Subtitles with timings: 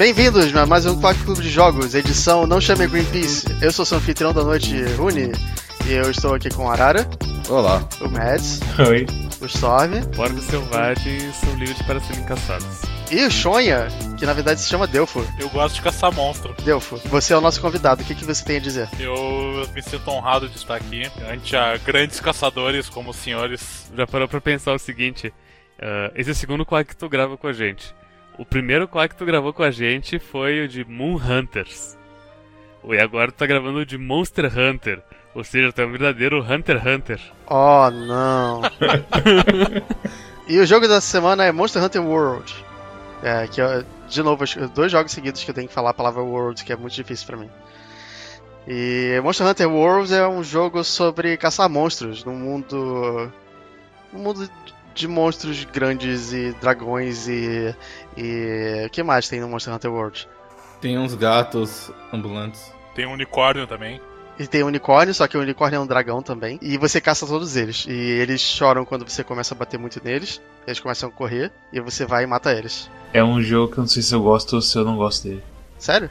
[0.00, 3.44] Bem-vindos a mais um Quack Clube de Jogos, edição Não Chame Greenpeace.
[3.60, 5.30] Eu sou seu anfitrião da noite, Rune,
[5.86, 7.06] e eu estou aqui com o Arara,
[7.50, 7.86] Olá.
[8.00, 9.04] o Mads, Oi.
[9.42, 12.80] o Storm Porcos selvagens são livres para serem caçados.
[13.10, 15.22] e o Shonha, que na verdade se chama Delfo.
[15.38, 16.54] Eu gosto de caçar monstro.
[16.64, 18.88] Delfo, você é o nosso convidado, o que, que você tem a dizer?
[18.98, 23.92] Eu me sinto honrado de estar aqui ante a grandes caçadores como os senhores.
[23.94, 25.30] Já parou pra pensar o seguinte?
[25.78, 27.99] ah, esse é o segundo quack que tu grava com a gente.
[28.40, 31.94] O primeiro quack que tu gravou com a gente foi o de Moon Hunters.
[32.88, 35.02] E agora tu tá gravando o de Monster Hunter.
[35.34, 37.20] Ou seja, tu é um verdadeiro Hunter x Hunter.
[37.46, 38.62] Oh, não.
[40.48, 42.64] e o jogo dessa semana é Monster Hunter World.
[43.22, 44.42] É, que é, de novo,
[44.74, 47.26] dois jogos seguidos que eu tenho que falar a palavra World, que é muito difícil
[47.26, 47.50] pra mim.
[48.66, 53.30] E Monster Hunter World é um jogo sobre caçar monstros num mundo.
[54.14, 54.48] Um mundo
[55.00, 57.74] de monstros grandes e dragões e.
[58.16, 58.84] E.
[58.86, 60.28] O que mais tem no Monster Hunter World?
[60.80, 62.72] Tem uns gatos ambulantes.
[62.94, 64.00] Tem um unicórnio também.
[64.38, 66.58] E tem unicórnio, só que o unicórnio é um dragão também.
[66.62, 67.86] E você caça todos eles.
[67.86, 70.40] E eles choram quando você começa a bater muito neles.
[70.66, 71.52] Eles começam a correr.
[71.72, 72.90] E você vai e mata eles.
[73.12, 75.28] É um jogo que eu não sei se eu gosto ou se eu não gosto
[75.28, 75.42] dele.
[75.78, 76.10] Sério?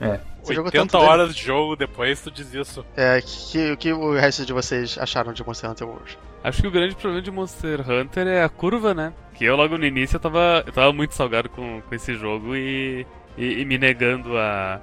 [0.00, 0.20] É.
[0.48, 1.10] Jogou 80 tanto dele?
[1.10, 2.84] horas de jogo depois tu diz isso.
[2.96, 6.18] É, que, o que o resto de vocês acharam de Monster Hunter World?
[6.42, 9.12] Acho que o grande problema de Monster Hunter é a curva, né?
[9.34, 12.56] Que eu logo no início eu tava, eu tava muito salgado com, com esse jogo
[12.56, 14.80] e, e, e me negando a,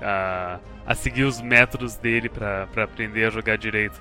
[0.00, 4.00] a, a seguir os métodos dele pra, pra aprender a jogar direito.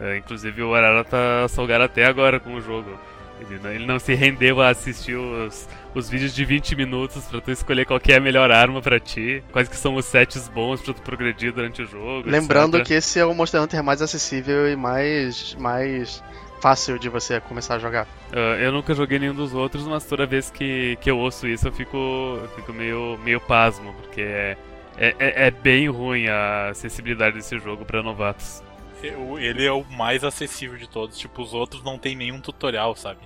[0.00, 2.98] É, inclusive o Arara tá salgado até agora com o jogo.
[3.40, 7.40] Ele não, ele não se rendeu a assistir os, os vídeos de 20 minutos pra
[7.40, 9.42] tu escolher qual é a melhor arma pra ti.
[9.52, 12.28] Quais que são os sets bons pra tu progredir durante o jogo.
[12.28, 12.86] Lembrando etc.
[12.86, 16.22] que esse é o Monster Hunter mais acessível e mais, mais
[16.60, 18.06] fácil de você começar a jogar.
[18.32, 21.68] Ah, eu nunca joguei nenhum dos outros, mas toda vez que, que eu ouço isso
[21.68, 24.56] eu fico, eu fico meio, meio pasmo, porque é,
[24.98, 28.62] é, é- é bem ruim a acessibilidade desse jogo pra novatos.
[29.02, 31.18] Ele é o mais acessível de todos.
[31.18, 33.20] Tipo, os outros não tem nenhum tutorial, sabe?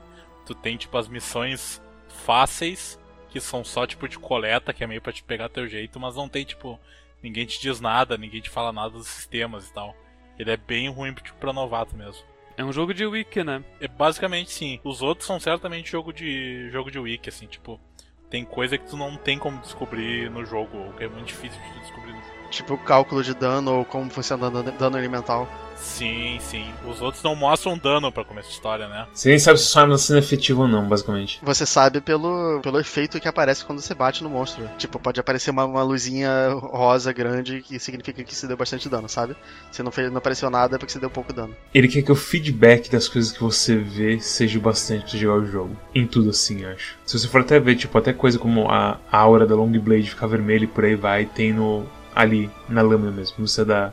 [0.45, 2.99] Tu tem, tipo, as missões fáceis,
[3.31, 6.17] que são só, tipo, de coleta, que é meio pra te pegar teu jeito, mas
[6.17, 6.79] não tem, tipo,
[7.23, 9.97] ninguém te diz nada, ninguém te fala nada dos sistemas e tal.
[10.39, 12.23] Ele é bem ruim, tipo, pra novato mesmo.
[12.57, 13.65] É um jogo de wiki, né?
[13.81, 14.79] É basicamente sim.
[14.85, 17.81] Os outros são certamente jogo de jogo de wiki, assim, tipo,
[18.29, 21.61] tem coisa que tu não tem como descobrir no jogo, ou que é muito difícil
[21.61, 22.42] de descobrir no jogo.
[22.53, 25.49] Tipo, cálculo de dano ou como funciona dano, dano elemental.
[25.75, 26.65] Sim, sim.
[26.87, 29.07] Os outros não mostram dano pra começo de história, né?
[29.13, 31.41] Você nem sabe se sua arma tá sendo efetiva ou não, basicamente.
[31.43, 34.69] Você sabe pelo, pelo efeito que aparece quando você bate no monstro.
[34.79, 39.09] Tipo, pode aparecer uma, uma luzinha rosa grande que significa que você deu bastante dano,
[39.09, 39.35] sabe?
[39.73, 41.57] Se não, fez, não apareceu nada é porque você deu pouco dano.
[41.75, 45.43] Ele quer que o feedback das coisas que você vê seja o bastante pra jogar
[45.43, 45.77] o jogo.
[45.93, 46.97] Em tudo assim, eu acho.
[47.05, 50.11] Se você for até ver, tipo, até coisa como a a aura da Long Blade
[50.11, 51.87] ficar vermelha e por aí vai, tem no.
[52.15, 53.47] Ali, na lâmina mesmo.
[53.47, 53.93] Você dá.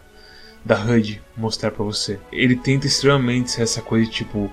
[0.64, 2.20] Da HUD mostrar pra você.
[2.34, 4.52] Ele tenta extremamente ser essa coisa tipo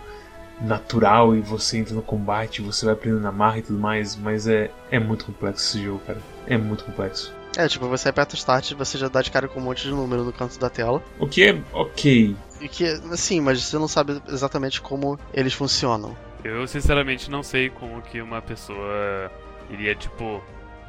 [0.61, 4.47] natural e você entra no combate, você vai aprendendo na marra e tudo mais, mas
[4.47, 6.19] é, é muito complexo esse jogo, cara.
[6.47, 7.35] É muito complexo.
[7.57, 9.83] É, tipo, você aperta o start e você já dá de cara com um monte
[9.83, 11.03] de número no canto da tela.
[11.19, 12.37] O que é ok.
[12.61, 16.17] E que, assim, mas você não sabe exatamente como eles funcionam.
[16.45, 19.31] Eu sinceramente não sei como que uma pessoa
[19.71, 20.43] iria, tipo,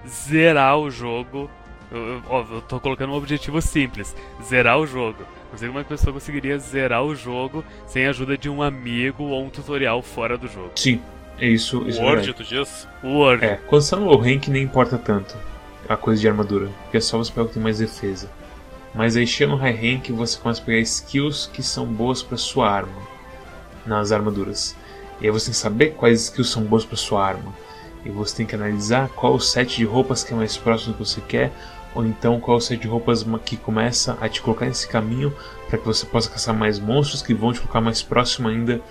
[0.08, 1.50] zerar o jogo.
[1.92, 5.24] Eu, eu, eu tô colocando um objetivo simples: zerar o jogo.
[5.52, 9.24] Não sei como uma pessoa conseguiria zerar o jogo sem a ajuda de um amigo
[9.24, 10.72] ou um tutorial fora do jogo.
[10.76, 11.02] Sim,
[11.40, 11.80] é isso.
[11.84, 12.34] O isso é Word, verdade.
[12.34, 12.88] tu diz?
[13.02, 13.46] O Word.
[13.46, 15.36] É, quando você tá no low rank nem importa tanto
[15.88, 18.30] a coisa de armadura, porque é só você pegar o que tem mais defesa.
[18.94, 22.36] Mas aí chega no high rank você começa a pegar skills que são boas pra
[22.36, 23.02] sua arma
[23.86, 24.76] nas armaduras.
[25.22, 27.54] E aí você tem que saber quais skills são boas pra sua arma.
[28.08, 30.98] E você tem que analisar qual o set de roupas que é mais próximo do
[30.98, 31.52] que você quer,
[31.94, 35.36] ou então qual o set de roupas que começa a te colocar nesse caminho
[35.68, 38.82] para que você possa caçar mais monstros que vão te colocar mais próximo ainda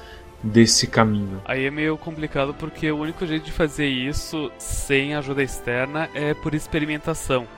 [0.42, 1.40] desse caminho.
[1.46, 6.34] Aí é meio complicado porque o único jeito de fazer isso sem ajuda externa é
[6.34, 7.48] por experimentação.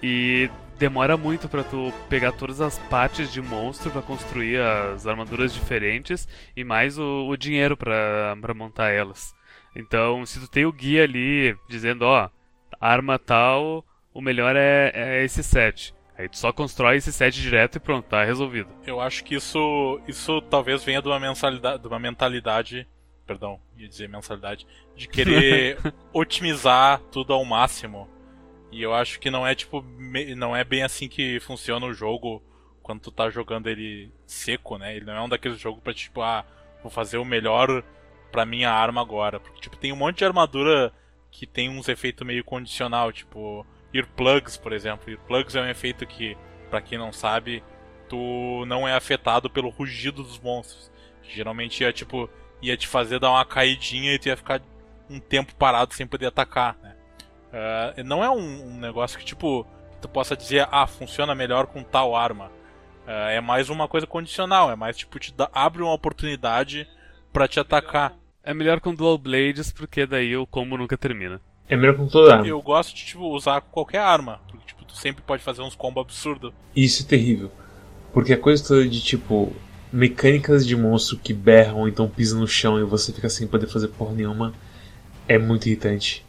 [0.00, 0.48] E
[0.78, 6.28] demora muito pra tu pegar todas as partes de monstro pra construir as armaduras diferentes
[6.56, 9.36] e mais o, o dinheiro pra montar elas.
[9.74, 12.28] Então, se tu tem o guia ali dizendo, ó,
[12.80, 15.94] arma tal, o melhor é, é esse set.
[16.16, 18.68] Aí tu só constrói esse set direto e pronto, tá resolvido.
[18.84, 22.88] Eu acho que isso, isso talvez venha de uma mensalidade, de uma mentalidade,
[23.24, 24.66] perdão, ia dizer mensalidade,
[24.96, 25.78] de querer
[26.12, 28.08] otimizar tudo ao máximo.
[28.72, 29.84] E eu acho que não é tipo,
[30.36, 32.42] não é bem assim que funciona o jogo
[32.82, 34.96] quando tu tá jogando ele seco, né?
[34.96, 36.44] Ele não é um daqueles jogos pra tipo, ah,
[36.82, 37.84] vou fazer o melhor
[38.30, 40.92] pra minha arma agora, porque tipo tem um monte de armadura
[41.30, 45.10] que tem uns efeitos meio condicional, tipo earplugs, por exemplo.
[45.10, 46.36] Earplugs é um efeito que,
[46.70, 47.62] para quem não sabe,
[48.08, 50.90] tu não é afetado pelo rugido dos monstros.
[51.22, 52.28] Geralmente ia tipo
[52.60, 54.60] ia te fazer dar uma caidinha e tu ia ficar
[55.08, 56.76] um tempo parado sem poder atacar.
[56.82, 56.96] Né?
[57.52, 59.66] Uh, não é um, um, negócio que tipo
[60.00, 62.46] tu possa dizer ah funciona melhor com tal arma.
[63.06, 64.70] Uh, é mais uma coisa condicional.
[64.70, 66.88] É mais tipo te dá, abre uma oportunidade
[67.32, 68.14] para te atacar.
[68.42, 71.40] É melhor com dual blades porque daí o combo nunca termina.
[71.68, 72.46] É melhor com toda arma.
[72.46, 76.02] Eu gosto de tipo, usar qualquer arma, porque tipo, tu sempre pode fazer uns combos
[76.02, 76.52] absurdos.
[76.74, 77.50] Isso é terrível.
[78.12, 79.52] Porque a coisa toda de tipo
[79.92, 83.88] mecânicas de monstro que berram, então pisam no chão e você fica sem poder fazer
[83.88, 84.52] porra nenhuma,
[85.26, 86.24] é muito irritante.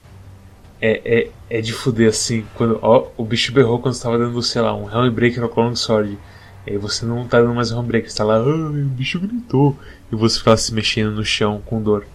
[0.82, 2.46] É, é, é de fuder assim.
[2.56, 5.76] Quando, ó, o bicho berrou quando você tava dando, sei lá, um Helmbreaker ou Clone
[5.76, 6.18] Sword.
[6.66, 9.78] E aí você não tá dando mais Helmbreaker, você tá lá, ah, o bicho gritou.
[10.12, 12.06] E você fica lá se mexendo no chão com dor.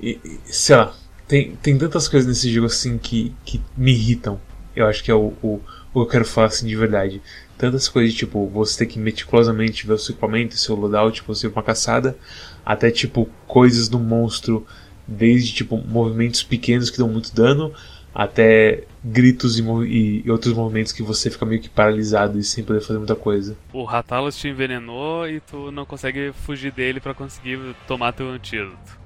[0.00, 0.94] E, e, sei lá,
[1.26, 4.40] tem, tem tantas coisas nesse jogo assim que, que me irritam.
[4.76, 5.60] Eu acho que é o, o,
[5.92, 7.22] o que eu quero falar assim de verdade.
[7.56, 11.46] Tantas coisas, tipo, você ter que meticulosamente ver o seu equipamento, seu loadout, tipo, você
[11.46, 12.16] uma caçada,
[12.64, 14.66] até tipo coisas do monstro,
[15.06, 17.72] desde tipo movimentos pequenos que dão muito dano,
[18.14, 22.80] até gritos e, e, outros movimentos que você fica meio que paralisado e sem poder
[22.80, 23.54] fazer muita coisa.
[23.72, 29.04] O Ratalos te envenenou e tu não consegue fugir dele para conseguir tomar teu antídoto.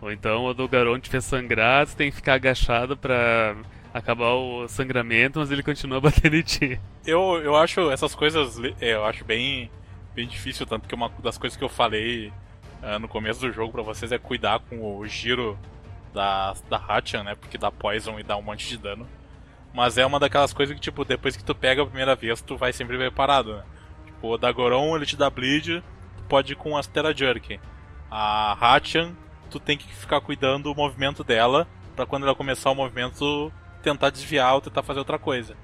[0.00, 3.56] Ou então o do Garon te fez sangrar, você tem que ficar agachado pra
[3.94, 6.80] acabar o sangramento, mas ele continua batendo em ti.
[7.06, 9.70] Eu, eu acho essas coisas, é, eu acho bem,
[10.14, 12.32] bem difícil, tanto que uma das coisas que eu falei
[12.82, 15.58] uh, no começo do jogo para vocês é cuidar com o giro
[16.12, 19.06] da, da Hachan, né, porque dá poison e dá um monte de dano.
[19.72, 22.56] Mas é uma daquelas coisas que, tipo, depois que tu pega a primeira vez, tu
[22.56, 23.62] vai sempre preparado, né?
[24.06, 25.82] Tipo, o da Goron, ele te dá bleed,
[26.16, 27.60] tu pode ir com Astera Jerk.
[28.10, 29.14] A Hachan
[29.48, 31.66] tu tem que ficar cuidando do movimento dela
[31.96, 35.56] para quando ela começar o movimento tentar desviar ou tentar fazer outra coisa.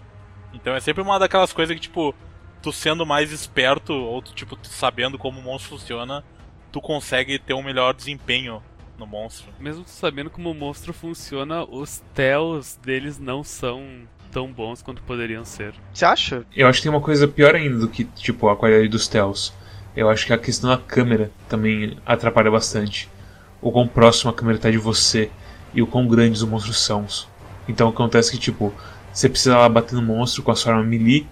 [0.52, 2.14] Então é sempre uma daquelas coisas que tipo
[2.62, 6.24] tu sendo mais esperto ou tu, tipo tu sabendo como o monstro funciona,
[6.72, 8.62] tu consegue ter um melhor desempenho
[8.98, 9.48] no monstro.
[9.58, 13.82] Mesmo sabendo como o monstro funciona, os tells deles não são
[14.30, 15.74] tão bons quanto poderiam ser.
[15.92, 16.44] Você acha?
[16.54, 19.52] Eu acho que tem uma coisa pior ainda do que tipo a qualidade dos tells.
[19.96, 23.08] Eu acho que a questão da câmera também atrapalha bastante
[23.62, 25.30] o quão próximo a câmera está de você
[25.72, 27.06] e o quão grandes os monstros são.
[27.68, 28.74] Então acontece que, tipo,
[29.12, 31.26] você precisa lá bater no monstro com a sua arma melee,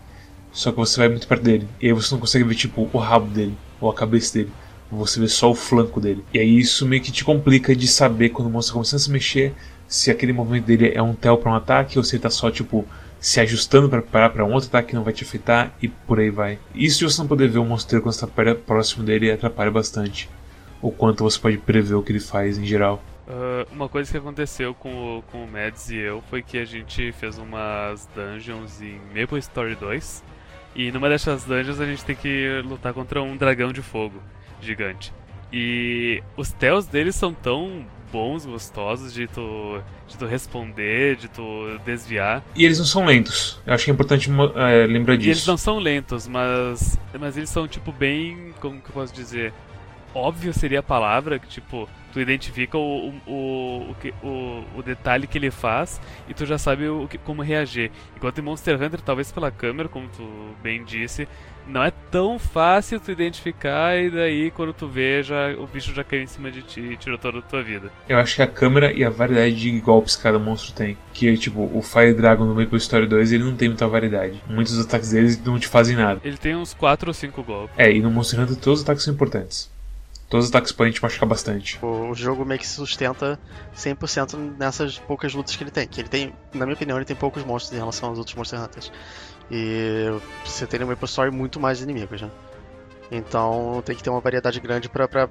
[0.50, 1.68] só que você vai muito perto dele.
[1.80, 4.52] E aí você não consegue ver, tipo, o rabo dele, ou a cabeça dele.
[4.92, 6.22] Você vê só o flanco dele.
[6.34, 9.10] E aí isso meio que te complica de saber quando o monstro começando a se
[9.10, 9.54] mexer,
[9.88, 12.50] se aquele movimento dele é um tel para um ataque, ou se ele está só,
[12.50, 12.86] tipo,
[13.18, 16.20] se ajustando para preparar para um outro ataque que não vai te afetar, e por
[16.20, 16.58] aí vai.
[16.74, 20.28] Isso de você não poder ver o monstro quando está próximo dele atrapalha bastante
[20.82, 23.02] o quanto você pode prever o que ele faz em geral.
[23.26, 26.64] Uh, uma coisa que aconteceu com o, com o Mads e eu foi que a
[26.64, 30.24] gente fez umas dungeons em Maple Story 2.
[30.74, 34.20] E numa dessas dungeons a gente tem que lutar contra um dragão de fogo
[34.64, 35.12] gigante.
[35.52, 41.78] E os tells deles são tão bons, gostosos de tu, de tu responder, de tu
[41.84, 42.42] desviar.
[42.54, 43.60] E eles não são lentos.
[43.66, 45.28] Eu acho que é importante é, lembrar disso.
[45.28, 48.52] E eles não são lentos, mas, mas eles são tipo bem.
[48.60, 49.52] Como que eu posso dizer?
[50.14, 55.38] Óbvio seria a palavra, que tipo, tu identifica o, o, o, o, o detalhe que
[55.38, 57.90] ele faz e tu já sabe o, como reagir.
[58.16, 61.26] Enquanto em Monster Hunter, talvez pela câmera, como tu bem disse,
[61.66, 66.04] não é tão fácil tu identificar e daí quando tu vê, já, o bicho já
[66.04, 67.90] caiu em cima de ti e tirou toda a tua vida.
[68.08, 70.96] Eu acho que a câmera e a variedade de golpes que cada monstro tem.
[71.12, 74.42] Que tipo, o Fire Dragon no Maple Story 2 ele não tem muita variedade.
[74.48, 76.20] Muitos dos ataques deles não te fazem nada.
[76.24, 77.74] Ele tem uns 4 ou 5 golpes.
[77.78, 79.70] É, e no Monster Hunter todos os ataques são importantes.
[80.32, 81.78] Todos os ataques podem te machucar bastante.
[81.84, 83.38] O jogo meio que se sustenta
[83.76, 85.86] 100% nessas poucas lutas que ele tem.
[85.86, 88.58] Que ele tem, na minha opinião, ele tem poucos monstros em relação aos outros Monster
[88.58, 88.90] Hunters.
[89.50, 90.06] E
[90.42, 92.30] você tem no Maple Story muito mais inimigos, né?
[93.10, 95.28] Então tem que ter uma variedade grande pra, pra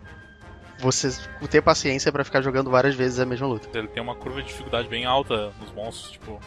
[0.77, 1.10] você
[1.50, 3.75] ter paciência para ficar jogando várias vezes a mesma luta.
[3.75, 6.39] Ele tem uma curva de dificuldade bem alta nos monstros, tipo,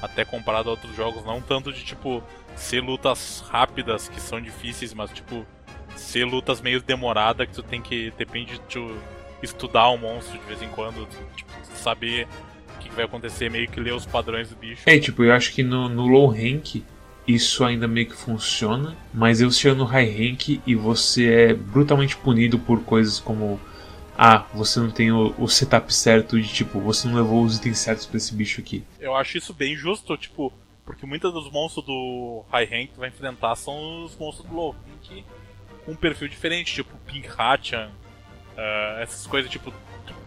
[0.00, 2.22] até comparado a outros jogos, não tanto de tipo
[2.56, 5.44] ser lutas rápidas que são difíceis, mas tipo
[5.98, 8.96] ser lutas meio demorada que tu tem que depende de tu
[9.42, 12.26] estudar o um monstro de vez em quando, tipo, saber
[12.74, 14.82] o que vai acontecer, meio que ler os padrões do bicho.
[14.86, 16.82] É, tipo, eu acho que no, no low rank
[17.26, 22.16] isso ainda meio que funciona, mas eu chego no high rank e você é brutalmente
[22.16, 23.60] punido por coisas como
[24.16, 27.78] ah, você não tem o, o, setup certo de tipo, você não levou os itens
[27.78, 28.82] certos para esse bicho aqui.
[28.98, 30.52] Eu acho isso bem justo, tipo,
[30.84, 34.72] porque muitos dos monstros do high rank que vai enfrentar são os monstros do low
[34.72, 35.22] rank
[35.88, 37.88] um perfil diferente, tipo Pink Hatchan,
[38.56, 39.72] uh, essas coisas, tipo,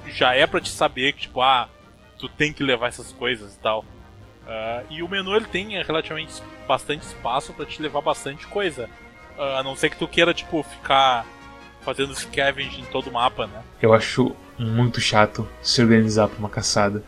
[0.08, 1.70] já é pra te saber que, tipo, ah,
[2.18, 3.82] tu tem que levar essas coisas e tal.
[3.82, 8.90] Uh, e o menu ele tem relativamente bastante espaço para te levar bastante coisa.
[9.38, 11.26] Uh, a não ser que tu queira, tipo, ficar
[11.82, 13.62] fazendo scavenge em todo o mapa, né?
[13.82, 17.04] Eu acho muito chato se organizar pra uma caçada.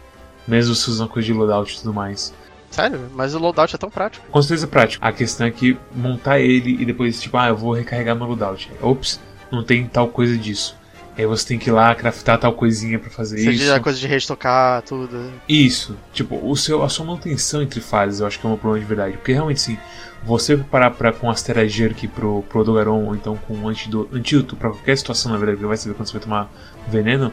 [0.47, 2.33] Mesmo se usando coisa de loadout e tudo mais.
[2.73, 3.01] Sério?
[3.13, 4.25] Mas o loadout é tão prático.
[4.31, 5.05] Com certeza é prático.
[5.05, 8.71] A questão é que montar ele e depois, tipo, ah, eu vou recarregar meu loadout.
[8.81, 9.19] Ops,
[9.51, 10.75] não tem tal coisa disso.
[11.15, 13.73] Aí você tem que ir lá craftar tal coisinha para fazer Seja isso.
[13.75, 15.31] a coisa de restocar, tudo.
[15.47, 15.95] Isso.
[16.11, 18.87] Tipo, o seu, a sua manutenção entre fases eu acho que é um problema de
[18.87, 19.17] verdade.
[19.17, 19.77] Porque realmente, sim,
[20.23, 24.55] você preparar pra, com Astera Jerk pro, pro Odogaron ou então com um antídoto, antídoto
[24.55, 26.51] pra qualquer situação, na verdade, porque vai saber quando você vai tomar
[26.87, 27.31] veneno,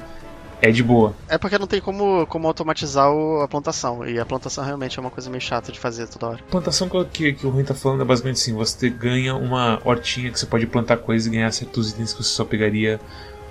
[0.62, 1.14] é de boa.
[1.28, 4.06] É porque não tem como, como automatizar o, a plantação.
[4.06, 6.40] E a plantação realmente é uma coisa meio chata de fazer toda hora.
[6.50, 10.38] Plantação que, que o Rui tá falando é basicamente assim: você ganha uma hortinha que
[10.38, 13.00] você pode plantar coisas e ganhar certos itens que você só pegaria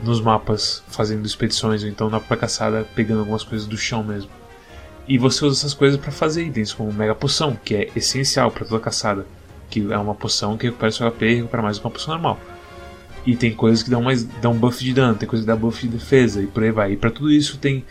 [0.04, 4.30] nos mapas fazendo expedições, ou então na própria caçada pegando algumas coisas do chão mesmo.
[5.08, 8.66] E você usa essas coisas para fazer itens, como Mega Poção, que é essencial para
[8.66, 9.26] toda caçada.
[9.68, 12.14] Que é uma poção que recupera seu HP e recupera mais do que uma poção
[12.14, 12.40] normal.
[13.26, 15.82] E tem coisas que dão mais dão buff de dano, tem coisas que dão buff
[15.82, 16.94] de defesa e por aí vai.
[16.94, 17.86] E para tudo isso tem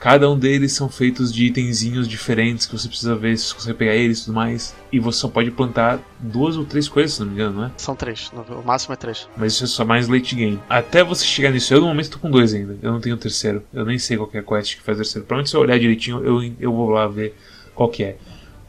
[0.00, 3.78] Cada um deles são feitos de itenzinhos diferentes que você precisa ver se você consegue
[3.78, 4.74] pegar eles e tudo mais.
[4.90, 7.70] E você só pode plantar duas ou três coisas, se não me engano, não é?
[7.76, 9.28] São três, o máximo é três.
[9.36, 10.58] Mas isso é só mais late game.
[10.70, 12.78] Até você chegar nisso, eu no momento tô com dois ainda.
[12.80, 13.62] Eu não tenho o terceiro.
[13.74, 15.26] Eu nem sei qual é a quest que faz o terceiro.
[15.26, 17.36] Provavelmente se eu olhar direitinho, eu, eu vou lá ver
[17.74, 18.16] qual que é.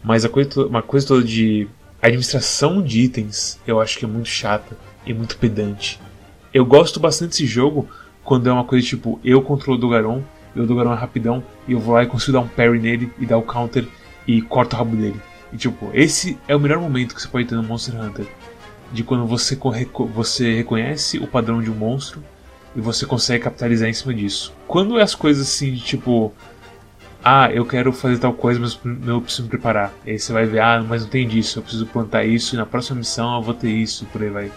[0.04, 1.66] Mas a coisa, uma coisa toda de
[2.02, 6.00] administração de itens, eu acho que é muito chata e muito pedante.
[6.54, 7.88] Eu gosto bastante desse jogo
[8.24, 10.22] quando é uma coisa tipo, eu controlo do Garon
[10.56, 13.26] eu dou uma rapidão e eu vou lá e consigo dar um parry nele e
[13.26, 13.88] dar o counter
[14.28, 15.20] e corto o rabo dele.
[15.52, 18.26] E tipo, esse é o melhor momento que você pode ter no Monster Hunter.
[18.92, 19.58] De quando você,
[20.14, 22.22] você reconhece o padrão de um monstro
[22.76, 24.54] e você consegue capitalizar em cima disso.
[24.68, 26.34] Quando é as coisas assim de tipo.
[27.24, 29.94] Ah, eu quero fazer tal coisa, mas eu preciso me preparar.
[30.06, 32.66] Aí você vai ver, ah, mas não tem disso, eu preciso plantar isso e na
[32.66, 34.52] próxima missão eu vou ter isso, por aí vai.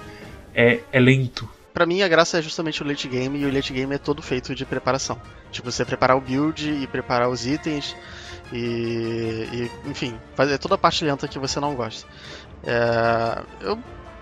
[0.54, 3.72] É, é lento, Pra mim, a graça é justamente o late game, e o late
[3.72, 5.20] game é todo feito de preparação.
[5.50, 7.96] Tipo, você preparar o build e preparar os itens,
[8.52, 12.08] e, e enfim, fazer toda a parte lenta que você não gosta.
[12.62, 13.76] É, eu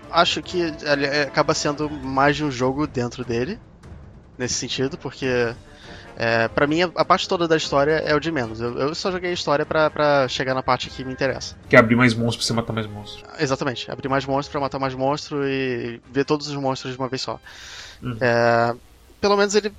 [0.09, 3.59] acho que ele acaba sendo mais de um jogo dentro dele,
[4.35, 5.53] nesse sentido, porque
[6.15, 8.61] é, para mim, a, parte toda da história é o de menos.
[8.61, 11.55] Eu, eu só joguei a história para chegar na parte que me interessa.
[11.69, 13.23] Que é abrir mais monstros pra você matar mais monstros.
[13.39, 17.07] Exatamente, abrir mais monstros para matar mais monstros e ver todos os monstros de uma
[17.07, 17.39] vez só.
[18.01, 18.17] Uhum.
[18.21, 18.75] É,
[19.19, 19.73] pelo menos ele,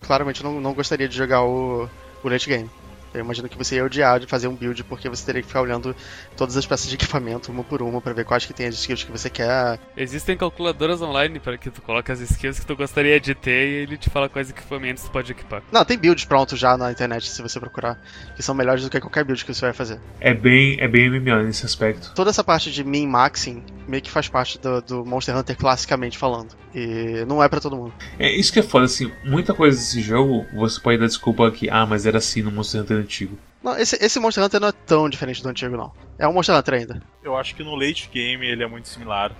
[0.00, 1.88] claramente, não, não gostaria de jogar o,
[2.22, 2.70] o late game.
[3.14, 5.62] Eu imagino que você ia odiar de fazer um build porque você teria que ficar
[5.62, 5.94] olhando
[6.36, 9.04] todas as peças de equipamento uma por uma para ver quais que tem as skills
[9.04, 9.78] que você quer.
[9.96, 13.74] Existem calculadoras online para que tu coloque as skills que tu gostaria de ter e
[13.82, 15.62] ele te fala quais equipamentos tu pode equipar.
[15.70, 18.00] Não, tem builds prontos já na internet se você procurar,
[18.34, 20.00] que são melhores do que qualquer build que você vai fazer.
[20.20, 22.12] É bem, é bem MMO nesse aspecto.
[22.14, 26.18] Toda essa parte de min maxing meio que faz parte do, do Monster Hunter classicamente
[26.18, 26.63] falando.
[26.74, 27.94] E não é para todo mundo.
[28.18, 31.70] É isso que é foda, assim, muita coisa desse jogo você pode dar desculpa que,
[31.70, 33.38] ah, mas era assim no Monster Hunter antigo.
[33.62, 35.92] Não, esse, esse Monster Hunter não é tão diferente do antigo, não.
[36.18, 37.02] É um Monster Hunter ainda.
[37.22, 39.32] Eu acho que no late game ele é muito similar.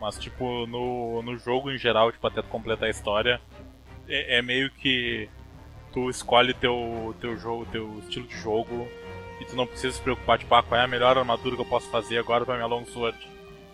[0.00, 3.38] Mas, tipo, no, no jogo em geral, tipo, até completar a história,
[4.08, 5.28] é, é meio que
[5.92, 8.88] tu escolhe teu, teu jogo, teu estilo de jogo,
[9.40, 11.66] e tu não precisa se preocupar, tipo, ah, qual é a melhor armadura que eu
[11.66, 13.18] posso fazer agora pra minha long sword.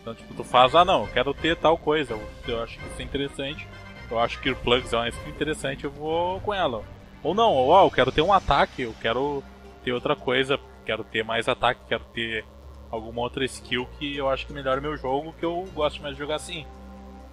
[0.07, 2.87] Então, tipo, tu faz, ah, não, eu quero ter tal coisa, eu, eu acho que
[2.87, 3.67] isso é interessante,
[4.09, 6.85] eu acho que o Plugs é uma skin interessante, eu vou com ela.
[7.25, 9.43] Ou não, ou, ah, eu quero ter um ataque, eu quero
[9.83, 12.45] ter outra coisa, quero ter mais ataque, quero ter
[12.89, 16.21] alguma outra skill que eu acho que melhora meu jogo, que eu gosto mais de
[16.21, 16.65] jogar assim.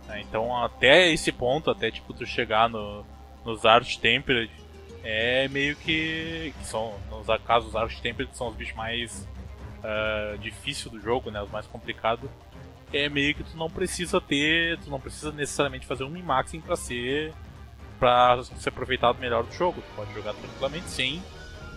[0.09, 3.05] É, então até esse ponto, até tipo tu chegar no,
[3.45, 4.51] nos Art Tempered,
[5.03, 9.27] é meio que, que são, nos casos os Art Tempered são os bichos mais
[9.83, 12.27] uh, difíceis do jogo, né, os mais complicados.
[12.93, 16.75] É meio que tu não precisa ter, tu não precisa necessariamente fazer um min-maxing para
[16.75, 17.33] ser
[17.99, 19.81] para ser aproveitado melhor do jogo.
[19.81, 21.21] Tu pode jogar tranquilamente sem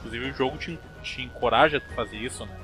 [0.06, 2.56] Inclusive o jogo te, te encoraja a fazer isso, né?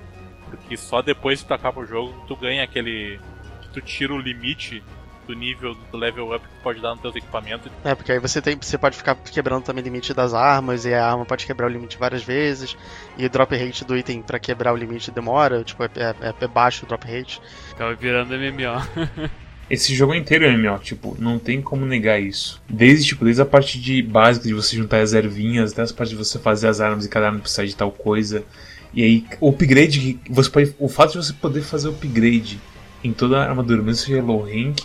[0.49, 3.19] Porque só depois que tu acaba o jogo tu ganha aquele.
[3.63, 4.83] que tu tira o limite
[5.27, 7.71] do nível do level up que tu pode dar nos teus equipamentos.
[7.85, 8.57] É, porque aí você tem.
[8.61, 11.71] Você pode ficar quebrando também o limite das armas, e a arma pode quebrar o
[11.71, 12.77] limite várias vezes.
[13.17, 16.49] E o drop rate do item para quebrar o limite demora, tipo, é, é, é
[16.49, 17.41] baixo o drop rate.
[17.73, 19.31] Acaba virando MMO.
[19.71, 22.61] Esse jogo é inteiro é MMO, tipo, não tem como negar isso.
[22.69, 26.11] Desde, tipo, desde a parte de básica de você juntar as ervinhas, até as partes
[26.11, 28.45] de você fazer as armas e cada arma precisar de tal coisa.
[28.93, 32.61] E aí, o upgrade, você pode, o fato de você poder fazer upgrade
[33.03, 34.81] em toda a armadura, mesmo seja low rank,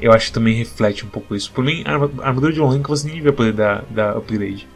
[0.00, 1.50] eu acho que também reflete um pouco isso.
[1.52, 1.92] Por mim, a
[2.26, 4.66] armadura de low rank você nem devia poder dar, dar upgrade.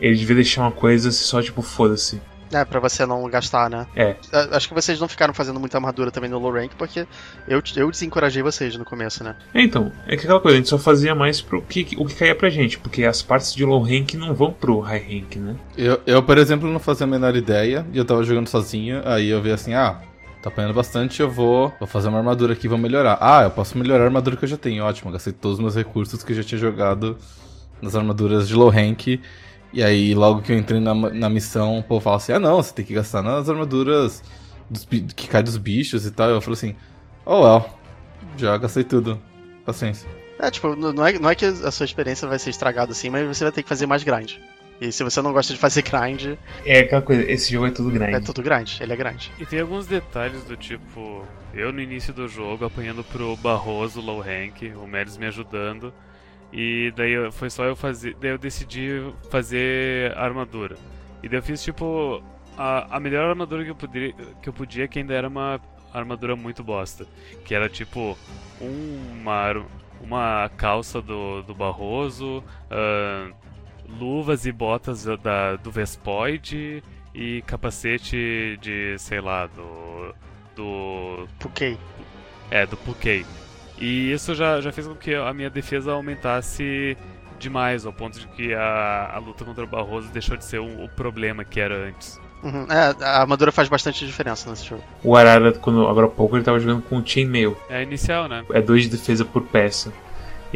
[0.00, 2.20] Ele devia deixar uma coisa só tipo, foda-se.
[2.52, 3.88] É, pra você não gastar, né?
[3.96, 4.14] É.
[4.32, 7.04] A- Acho que vocês não ficaram fazendo muita armadura também no low rank, porque
[7.48, 9.34] eu, eu desencorajei vocês no começo, né?
[9.52, 12.14] É, então, é que aquela coisa, a gente só fazia mais pro que, o que
[12.14, 15.56] caía pra gente, porque as partes de low rank não vão pro high rank, né?
[15.76, 19.28] Eu, eu, por exemplo, não fazia a menor ideia e eu tava jogando sozinho, aí
[19.28, 19.98] eu vi assim, ah,
[20.46, 23.18] tá apanhando bastante, eu vou, vou fazer uma armadura aqui vou melhorar.
[23.20, 25.74] Ah, eu posso melhorar a armadura que eu já tenho, ótimo, gastei todos os meus
[25.74, 27.18] recursos que eu já tinha jogado
[27.82, 29.20] nas armaduras de low rank.
[29.72, 32.62] E aí, logo que eu entrei na, na missão, o povo fala assim, ah não,
[32.62, 34.22] você tem que gastar nas armaduras
[34.70, 36.30] dos que cai dos bichos e tal.
[36.30, 36.76] Eu falei assim,
[37.24, 37.66] oh well,
[38.36, 39.20] já gastei tudo,
[39.64, 40.08] paciência.
[40.38, 43.26] É, tipo, não é, não é que a sua experiência vai ser estragada assim, mas
[43.26, 44.34] você vai ter que fazer mais grind.
[44.80, 47.90] E se você não gosta de fazer grind, É aquela coisa, esse jogo é tudo
[47.90, 48.14] grande.
[48.14, 49.28] é tudo grind, ele é grind.
[49.38, 54.20] E tem alguns detalhes do tipo, eu no início do jogo apanhando pro Barroso low
[54.20, 55.92] rank, o Melis me ajudando,
[56.52, 60.76] e daí foi só eu fazer, daí eu decidi fazer armadura.
[61.22, 62.22] E daí eu fiz tipo
[62.56, 65.58] a, a melhor armadura que eu poderia que eu podia, que ainda era uma
[65.92, 67.06] armadura muito bosta,
[67.46, 68.16] que era tipo
[68.60, 69.64] uma
[70.00, 73.32] uma calça do, do Barroso, ahn,
[73.98, 76.82] luvas e botas da, do Vespoid
[77.14, 80.14] e capacete de, sei lá, do.
[80.54, 81.28] do.
[81.38, 81.78] Puquei.
[82.50, 83.24] É, do Pukei.
[83.78, 86.96] E isso já, já fez com que a minha defesa aumentasse
[87.38, 90.84] demais, ao ponto de que a, a luta contra o Barroso deixou de ser um-
[90.84, 92.18] o problema que era antes.
[92.42, 92.66] Uhum.
[92.70, 94.82] É, a armadura faz bastante diferença nesse jogo.
[95.02, 97.56] O Arara, quando, agora há pouco, ele tava jogando com chainmail.
[97.68, 98.44] É inicial, né?
[98.52, 99.92] É 2 de defesa por peça.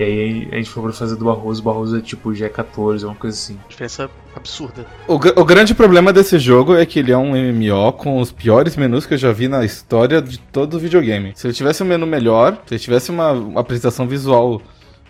[0.01, 3.15] E aí a gente foi pra fazer do Barroso, o Barroso é tipo G14, uma
[3.15, 3.59] coisa assim.
[3.69, 4.87] Diferença absurda.
[5.07, 8.77] O, o grande problema desse jogo é que ele é um MMO com os piores
[8.77, 11.33] menus que eu já vi na história de todo o videogame.
[11.35, 14.63] Se ele tivesse um menu melhor, se ele tivesse uma, uma apresentação visual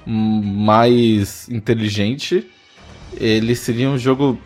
[0.05, 2.51] mais inteligente,
[3.17, 4.37] ele seria um jogo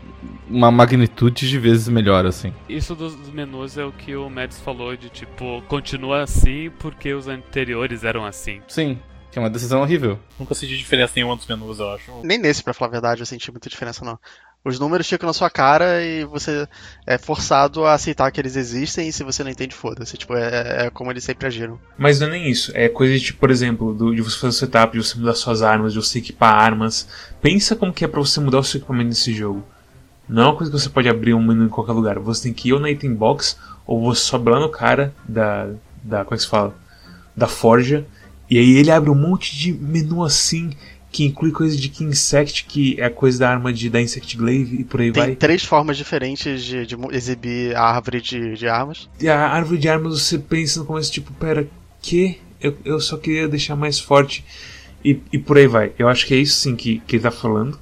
[0.47, 2.53] uma magnitude de vezes melhor, assim.
[2.69, 7.15] Isso dos, dos menus é o que o Mads falou de tipo, continua assim porque
[7.15, 8.61] os anteriores eram assim.
[8.69, 8.99] Sim,
[9.35, 10.19] que é uma decisão horrível.
[10.39, 12.11] Nunca senti diferença nenhuma dos menus, eu acho.
[12.23, 14.19] Nem nesse, pra falar a verdade, eu senti muita diferença, não.
[14.65, 16.67] Os números ficam na sua cara e você
[17.07, 20.17] é forçado a aceitar que eles existem e se você não entende, foda-se.
[20.17, 21.79] Tipo, é, é como eles sempre agiram.
[21.99, 22.71] Mas não é nem isso.
[22.75, 25.35] É coisa de, tipo, por exemplo, do- de você fazer o setup, de você mudar
[25.35, 27.07] suas armas, de você equipar armas.
[27.43, 29.63] Pensa como que é pra você mudar o seu equipamento nesse jogo.
[30.27, 32.19] Não é uma coisa que você pode abrir um menu em qualquer lugar.
[32.21, 35.69] Você tem que ir ou na item box, ou você sobe lá no cara da.
[36.03, 36.73] da como é que se fala?
[37.37, 38.07] Da forja.
[38.49, 40.71] E aí ele abre um monte de menu assim,
[41.11, 44.81] que inclui coisa de que insect, que é coisa da arma de, da Insect Glaive
[44.81, 45.37] e por aí Tem vai.
[45.37, 49.09] três formas diferentes de, de exibir a árvore de, de armas.
[49.21, 51.69] E a árvore de armas você pensa no começo, tipo, pera,
[52.03, 52.41] que?
[52.61, 54.45] Eu, eu só queria deixar mais forte.
[55.05, 55.93] E, e por aí vai.
[55.99, 57.79] Eu acho que é isso sim que, que ele tá falando.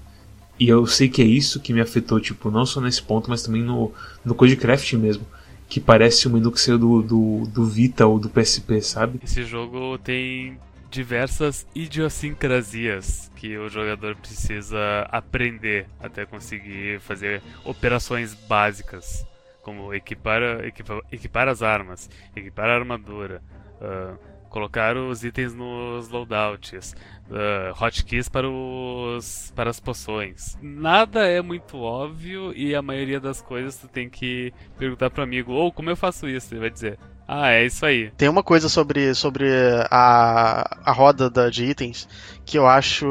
[0.61, 3.42] E eu sei que é isso que me afetou, tipo, não só nesse ponto, mas
[3.42, 3.92] também no,
[4.25, 5.25] no Codecraft mesmo.
[5.72, 9.18] Que parece que saiu do, do, do Vita ou do PSP, sabe?
[9.24, 10.58] Esse jogo tem
[10.90, 19.24] diversas idiosincrasias que o jogador precisa aprender até conseguir fazer operações básicas,
[19.62, 23.40] como equipar, equipa- equipar as armas, equipar a armadura,
[23.80, 24.14] ah,
[24.50, 26.94] colocar os itens nos loadouts,
[27.33, 30.57] ah, hotkeys para, os, para as poções.
[30.61, 35.53] Nada é muito óbvio e a maioria das coisas tu tem que perguntar pro amigo,
[35.53, 36.53] ou como eu faço isso?
[36.53, 38.11] Ele vai dizer, ah, é isso aí.
[38.16, 39.49] Tem uma coisa sobre, sobre
[39.90, 42.09] a, a roda da, de itens
[42.45, 43.07] que eu acho,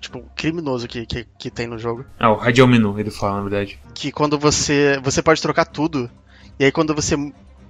[0.00, 2.04] tipo, criminoso que, que, que tem no jogo.
[2.18, 3.78] Ah, o Radial Menu, ele fala, na verdade.
[3.94, 6.10] que quando você você pode trocar tudo
[6.58, 7.16] e aí quando você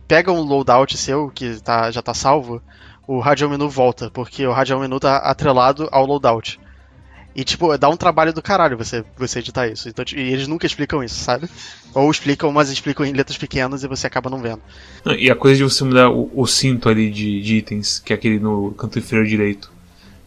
[0.07, 2.63] pega um loadout seu que tá, já tá salvo,
[3.07, 6.59] o radial menu volta, porque o radial menu tá atrelado ao loadout.
[7.37, 9.91] E tipo, dá um trabalho do caralho você, você editar isso.
[9.91, 11.47] Então, e eles nunca explicam isso, sabe?
[11.93, 14.63] Ou explicam, mas explicam em letras pequenas e você acaba não vendo.
[15.05, 18.15] Não, e a coisa de você mudar o, o cinto ali de, de itens, que
[18.15, 19.71] é aquele no canto inferior direito.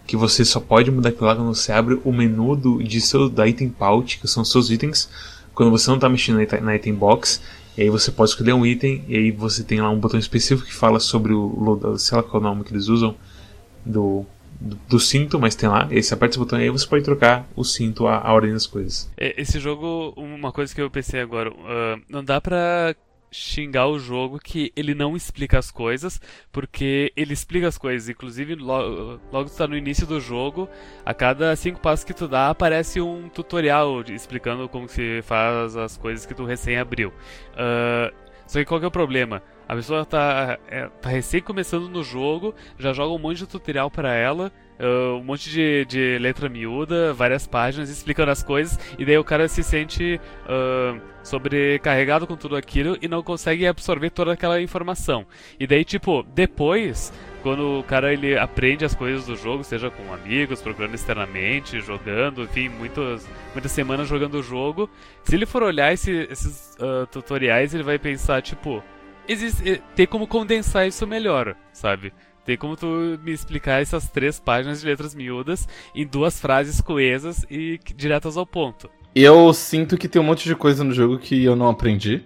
[0.06, 3.28] Que você só pode mudar aquilo lá quando você abre o menu do, de seu,
[3.28, 5.10] da item pouch, que são seus itens,
[5.56, 7.42] quando você não está mexendo na item box.
[7.80, 10.68] E aí você pode escolher um item, e aí você tem lá um botão específico
[10.68, 13.15] que fala sobre o loadout, sei lá qual é o nome que eles usam,
[13.86, 14.26] do,
[14.60, 15.88] do, do cinto, mas tem lá.
[15.89, 18.52] E você aperta esse botão e aí você pode trocar o cinto, a, a ordem
[18.52, 19.10] das coisas.
[19.15, 22.94] É, Esse jogo, uma coisa que eu pensei agora, ah, não dá pra
[23.32, 26.20] xingar o jogo que ele não explica as coisas,
[26.52, 28.10] porque ele explica as coisas.
[28.10, 30.68] Inclusive, lo- logo que tu tá no início do jogo,
[31.06, 35.98] a cada cinco passos que tu dá, aparece um tutorial explicando como se faz as
[35.98, 37.13] coisas que tu recém abriu.
[37.56, 38.12] Ah,
[38.48, 39.42] só que qual que é o problema?
[39.68, 43.92] A pessoa tá, é, tá recém começando no jogo, já joga um monte de tutorial
[43.92, 49.06] pra ela, uh, um monte de, de letra miúda, várias páginas explicando as coisas, e
[49.06, 54.34] daí o cara se sente uh, sobrecarregado com tudo aquilo e não consegue absorver toda
[54.34, 55.26] aquela informação.
[55.60, 57.13] E daí, tipo, depois,
[57.44, 62.44] quando o cara ele aprende as coisas do jogo, seja com amigos, procurando externamente, jogando,
[62.44, 64.89] enfim, muitas, muitas semanas jogando o jogo,
[65.24, 68.84] se ele for olhar esse, esses uh, tutoriais, ele vai pensar, tipo,
[69.28, 72.12] existe, tem como condensar isso melhor, sabe?
[72.49, 72.88] Tem como tu
[73.23, 78.43] me explicar essas três páginas de letras miúdas em duas frases coesas e diretas ao
[78.43, 78.89] ponto.
[79.13, 82.23] Eu sinto que tem um monte de coisa no jogo que eu não aprendi.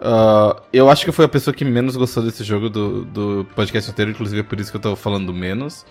[0.00, 3.88] Uh, eu acho que foi a pessoa que menos gostou desse jogo do, do podcast
[3.88, 5.86] inteiro, inclusive é por isso que eu tô falando menos.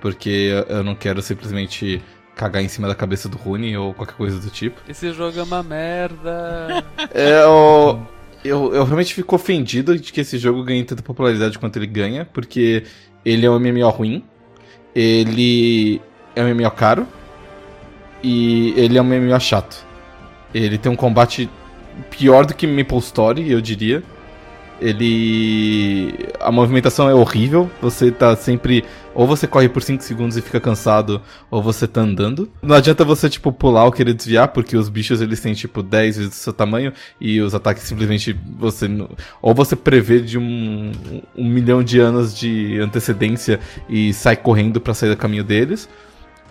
[0.00, 2.02] Porque eu não quero simplesmente
[2.34, 4.80] cagar em cima da cabeça do Rune ou qualquer coisa do tipo.
[4.88, 6.82] Esse jogo é uma merda.
[7.12, 8.06] é, eu,
[8.46, 12.24] eu, eu realmente fico ofendido de que esse jogo ganhe tanta popularidade quanto ele ganha,
[12.24, 12.84] porque
[13.24, 14.24] ele é um MMO ruim,
[14.94, 16.00] ele
[16.34, 17.06] é um MMO caro
[18.22, 19.84] e ele é um MMO chato.
[20.54, 21.48] Ele tem um combate
[22.10, 24.02] pior do que Maple Story, eu diria.
[24.80, 26.28] Ele.
[26.40, 27.70] A movimentação é horrível.
[27.80, 28.84] Você tá sempre.
[29.14, 32.50] Ou você corre por 5 segundos e fica cansado, ou você tá andando.
[32.60, 36.18] Não adianta você, tipo, pular ou querer desviar, porque os bichos eles têm, tipo, 10
[36.18, 38.86] vezes o seu tamanho e os ataques simplesmente você.
[39.40, 40.92] Ou você prevê de um,
[41.34, 43.58] um milhão de anos de antecedência
[43.88, 45.88] e sai correndo para sair do caminho deles.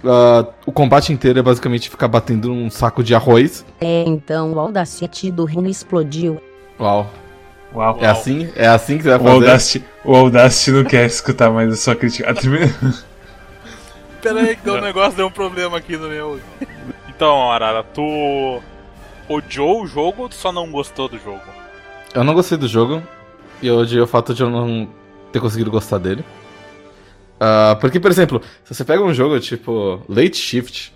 [0.03, 3.65] Uh, o combate inteiro é basicamente ficar batendo num saco de arroz.
[3.81, 6.39] É, então o Audacity do Rune explodiu.
[6.79, 7.09] Uau.
[7.75, 7.97] Uau.
[7.99, 8.49] É assim?
[8.55, 9.33] É assim que você vai O fazer?
[9.33, 12.33] Audacity, o Audacity não quer escutar mais a sua crítica.
[14.21, 16.39] Pera aí que um negócio, deu um problema aqui no meu.
[17.09, 18.61] Então, Arara, tu
[19.29, 21.41] odiou o jogo ou tu só não gostou do jogo?
[22.13, 23.03] Eu não gostei do jogo.
[23.61, 24.89] E eu odiei o fato de eu não
[25.31, 26.25] ter conseguido gostar dele.
[27.39, 30.93] Ah, porque, por exemplo, se você pega um jogo tipo Late Shift,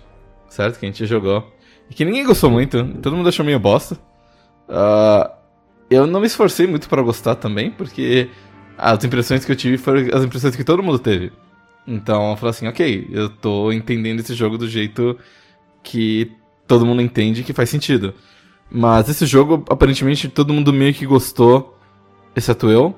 [0.48, 0.78] certo?
[0.78, 1.46] Que a gente jogou.
[1.90, 3.96] E que ninguém gostou muito, todo mundo achou meio bosta.
[4.68, 5.30] ah,
[5.90, 8.30] eu não me esforcei muito pra gostar também, porque
[8.78, 11.32] as impressões que eu tive foram as impressões que todo mundo teve.
[11.86, 15.18] Então eu falei assim, ok, eu tô entendendo esse jogo do jeito
[15.82, 16.30] que
[16.66, 18.14] todo mundo entende que faz sentido.
[18.70, 21.76] Mas esse jogo, aparentemente, todo mundo meio que gostou,
[22.36, 22.94] exceto eu.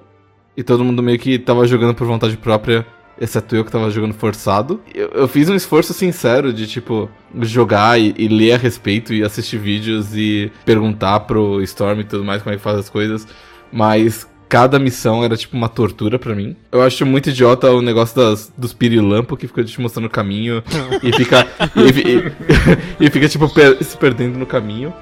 [0.55, 2.87] E todo mundo meio que tava jogando por vontade própria,
[3.21, 4.81] exceto eu que tava jogando forçado.
[4.95, 7.09] Eu, eu fiz um esforço sincero de, tipo,
[7.43, 12.25] jogar e, e ler a respeito e assistir vídeos e perguntar pro Storm e tudo
[12.25, 13.27] mais como é que faz as coisas.
[13.73, 16.55] Mas cada missão era, tipo, uma tortura pra mim.
[16.71, 20.63] Eu acho muito idiota o negócio das, dos pirilampo que fica te mostrando o caminho
[21.03, 21.47] e fica.
[21.77, 24.93] e, e- e fica, tipo, per- se perdendo no caminho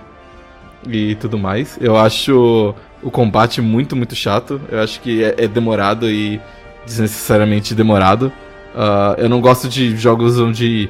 [0.89, 1.77] e tudo mais.
[1.81, 4.61] Eu acho o combate muito, muito chato.
[4.71, 6.41] Eu acho que é, é demorado e
[6.87, 8.33] desnecessariamente demorado.
[8.75, 10.89] Ah, eu não gosto de jogos onde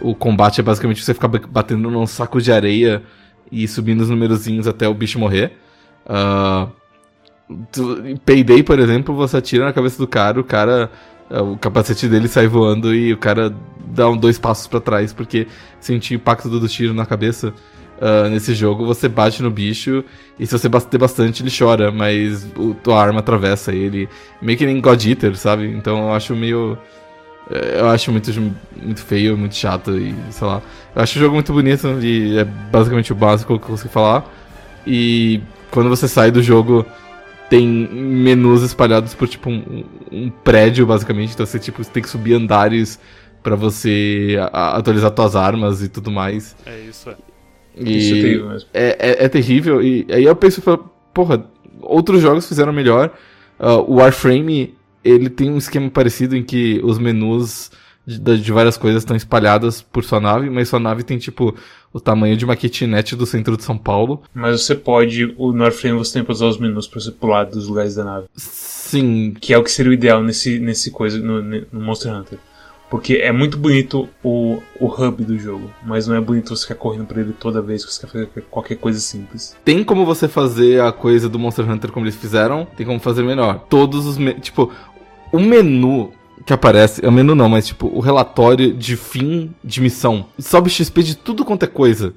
[0.00, 3.02] o combate é basicamente você ficar ba- batendo num saco de areia
[3.52, 5.52] e subindo os numerozinhos até o bicho morrer.
[6.08, 6.68] Ah,
[7.72, 10.90] tu- Payday, por exemplo, você atira na cabeça do cara, o cara.
[11.30, 13.54] ah, O capacete dele sai voando e o cara
[13.92, 15.46] dá um, dois passos pra trás porque
[15.80, 17.52] sentiu o impacto do tiro na cabeça.
[18.00, 20.02] Ah, nesse jogo, você bate no bicho
[20.38, 24.08] e se você bater bastante, ele chora, mas o, tua arma atravessa ele.
[24.40, 25.66] Meio que nem God Eater, sabe?
[25.68, 26.78] Então eu acho meio.
[27.50, 28.30] eh, Eu acho muito,
[28.82, 30.62] muito feio, muito chato e sei lá.
[30.96, 34.24] Eu acho o jogo muito bonito e é basicamente o básico que eu consigo falar.
[34.86, 36.86] E quando você sai do jogo,
[37.50, 41.34] tem menus espalhados por tipo um, um prédio, basicamente.
[41.34, 42.98] Então você tipo, tem que subir andares
[43.42, 46.56] pra você atualizar suas armas e tudo mais.
[46.66, 47.16] É isso, é.
[47.76, 48.68] Isso é terrível mesmo.
[48.74, 49.82] é, é- é terrível.
[49.82, 51.44] E aí eu penso, falo, porra,
[51.80, 53.10] outros jogos fizeram melhor.
[53.58, 57.70] Ah, o Warframe, ele tem um esquema parecido em que os menus
[58.06, 61.54] de, de várias coisas estão espalhadas por sua nave, mas sua nave tem, tipo,
[61.92, 64.22] o tamanho de uma kitnet do centro de São Paulo.
[64.34, 67.44] Mas você pode, o no Warframe você tem pra usar os menus pra você pular
[67.44, 68.26] dos lugares da nave.
[68.36, 72.38] Sim, Que é o que seria o ideal nesse, nesse coisa, no, no Monster Hunter.
[72.90, 76.74] Porque é muito bonito o, o hub do jogo, mas não é bonito você ficar
[76.74, 79.56] correndo por ele toda vez que você quer fazer qualquer coisa simples.
[79.64, 83.22] tem como você fazer a coisa do Monster Hunter como eles fizeram, tem como fazer
[83.22, 83.64] melhor.
[83.70, 84.18] Todos os.
[84.18, 84.72] me- Tipo,
[85.32, 86.10] o menu
[86.44, 87.04] que aparece.
[87.04, 90.26] É o menu não, mas tipo, o relatório de fim de missão.
[90.38, 92.12] Sobe XP de tudo quanto é coisa.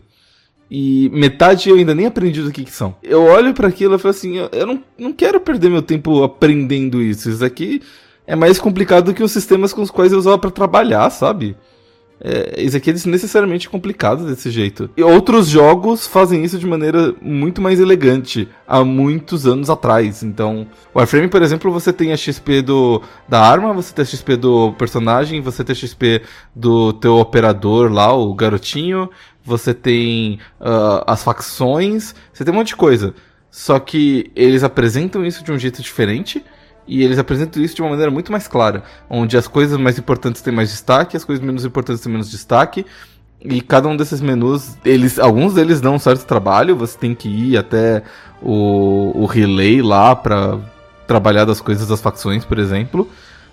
[0.71, 2.95] E metade eu ainda nem aprendi do que, que são.
[3.03, 6.23] Eu olho pra aquilo e falo assim: eu, eu não, não quero perder meu tempo
[6.23, 7.29] aprendendo isso.
[7.29, 7.79] Isso aqui
[8.25, 11.55] é mais complicado do que os sistemas com os quais eu usava pra trabalhar, sabe?
[12.23, 14.89] é, isso aqui é desnecessariamente complicado desse jeito.
[14.95, 20.23] E outros jogos fazem isso de maneira muito mais elegante há muitos anos atrás.
[20.23, 24.37] Então, Warframe, por exemplo, você tem a XP do, da arma, você tem a XP
[24.37, 26.21] do personagem, você tem a XP
[26.55, 29.09] do teu operador lá, o garotinho,
[29.43, 33.13] você tem uh, as facções, você tem um monte de coisa.
[33.51, 36.43] Só que eles apresentam isso de um jeito diferente
[36.87, 40.41] e eles apresentam isso de uma maneira muito mais clara, onde as coisas mais importantes
[40.41, 42.85] têm mais destaque, as coisas menos importantes têm menos destaque.
[43.45, 47.27] E cada um desses menus, eles, alguns deles dão um certo trabalho, você tem que
[47.27, 48.03] ir até
[48.41, 50.59] o, o relay lá para
[51.05, 53.09] trabalhar das coisas das facções, por exemplo.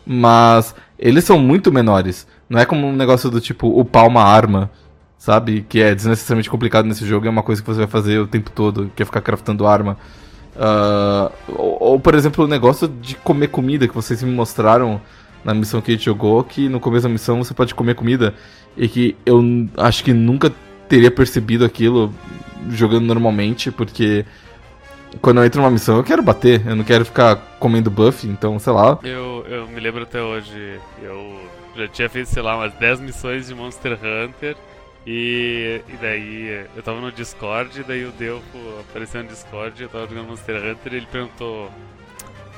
[0.06, 2.26] Mas eles são muito menores.
[2.48, 4.70] Não é como um negócio do tipo upar uma arma,
[5.18, 5.64] sabe?
[5.68, 8.50] Que é desnecessariamente complicado nesse jogo, é uma coisa que você vai fazer o tempo
[8.50, 9.96] todo, que é ficar craftando arma.
[10.56, 15.00] Uh, ou, ou, por exemplo, o negócio de comer comida que vocês me mostraram
[15.44, 18.34] na missão que a gente jogou, que no começo da missão você pode comer comida
[18.76, 19.42] e que eu
[19.76, 20.52] acho que nunca
[20.88, 22.12] teria percebido aquilo
[22.68, 24.24] jogando normalmente, porque
[25.22, 28.58] quando eu entro numa missão eu quero bater, eu não quero ficar comendo buff, então
[28.58, 28.98] sei lá.
[29.02, 31.40] Eu, eu me lembro até hoje, eu
[31.76, 34.56] já tinha feito, sei lá, umas 10 missões de Monster Hunter
[35.06, 40.06] e, e daí eu tava no Discord, daí o Delfo apareceu no Discord, eu tava
[40.06, 41.70] jogando Monster Hunter e ele perguntou: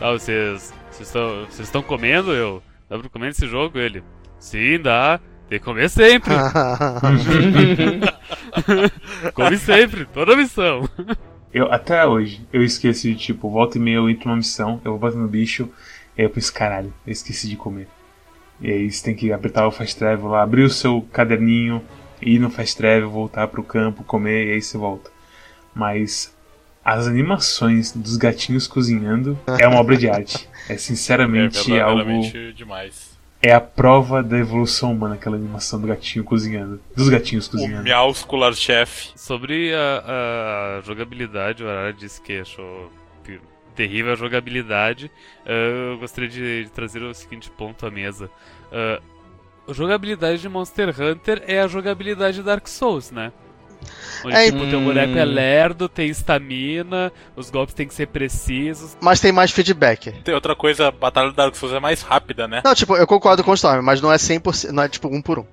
[0.00, 2.32] Ah, vocês estão vocês estão comendo?
[2.32, 3.78] Eu, dá pra comer esse jogo?
[3.78, 4.02] Ele,
[4.38, 6.32] sim, dá, tem que comer sempre.
[9.34, 10.88] Come sempre, toda missão.
[11.54, 14.92] Eu, até hoje, eu esqueci de, tipo, volta e meia eu entro numa missão, eu
[14.92, 15.68] vou bater no bicho,
[16.16, 17.86] e aí eu penso, caralho, eu esqueci de comer.
[18.60, 21.82] E aí você tem que apertar o fast travel lá, abrir o seu caderninho,
[22.22, 25.10] ir no fast travel, voltar pro campo, comer e aí você volta.
[25.74, 26.34] Mas
[26.84, 30.48] as animações dos gatinhos cozinhando é uma obra de arte.
[30.68, 32.04] É sinceramente é algo.
[32.54, 33.12] demais.
[33.40, 36.80] É a prova da evolução humana, aquela animação do gatinho cozinhando.
[36.94, 37.80] Dos gatinhos cozinhando.
[37.80, 39.10] O Meowscular Chef.
[39.16, 42.88] Sobre a, a jogabilidade, o Arara disse que achou
[43.74, 45.10] terrível a jogabilidade.
[45.44, 48.30] Uh, eu gostaria de, de, trazer o seguinte ponto à mesa.
[48.70, 49.02] Uh,
[49.68, 53.32] a jogabilidade de Monster Hunter é a jogabilidade de Dark Souls, né?
[54.24, 54.70] Onde, é, tipo, hum...
[54.70, 58.96] teu boneco é lerdo, tem estamina, os golpes têm que ser precisos.
[59.00, 60.12] Mas tem mais feedback.
[60.22, 62.62] Tem outra coisa, a batalha do Dark Souls é mais rápida, né?
[62.64, 65.20] Não, tipo, eu concordo com o Storm, mas não é 100%, não é tipo um
[65.20, 65.44] por um,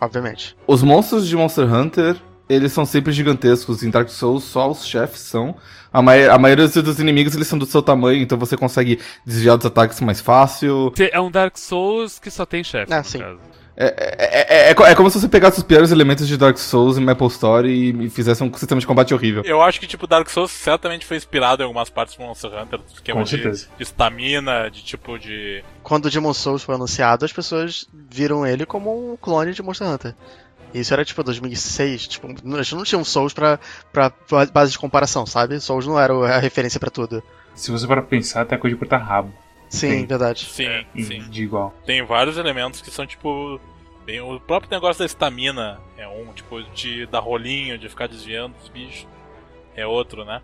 [0.00, 0.56] obviamente.
[0.66, 2.16] Os monstros de Monster Hunter,
[2.48, 3.82] eles são sempre gigantescos.
[3.82, 5.56] Em Dark Souls, só os chefes são.
[5.92, 9.66] A, a maioria dos inimigos, eles são do seu tamanho, então você consegue desviar dos
[9.66, 10.92] ataques mais fácil.
[10.98, 13.18] É um Dark Souls que só tem chefe, ah, sim.
[13.18, 13.51] Caso.
[13.84, 17.00] É, é, é, é, como se você pegasse os piores elementos de Dark Souls e
[17.00, 19.42] Maple Story e, e fizesse um sistema de combate horrível.
[19.44, 22.78] Eu acho que, tipo, Dark Souls certamente foi inspirado em algumas partes do Monster Hunter,
[22.78, 25.64] do esquema de estamina, de, de tipo de.
[25.82, 29.88] Quando o Demon Souls foi anunciado, as pessoas viram ele como um clone de Monster
[29.88, 30.14] Hunter.
[30.72, 33.58] Isso era tipo 2006, tipo, a gente não tinha um Souls pra,
[33.92, 35.60] pra, pra base de comparação, sabe?
[35.60, 37.22] Souls não era a referência para tudo.
[37.54, 39.32] Se você para pensar, até coisa de cortar rabo.
[39.72, 40.06] Sim, Tem.
[40.06, 40.46] verdade.
[40.50, 41.20] Sim, é, sim.
[41.30, 41.74] De igual.
[41.86, 43.58] Tem vários elementos que são tipo.
[44.04, 48.56] Bem, o próprio negócio da estamina é um, tipo, de dar rolinho, de ficar desviando
[48.58, 49.06] dos bichos.
[49.76, 50.42] É outro, né?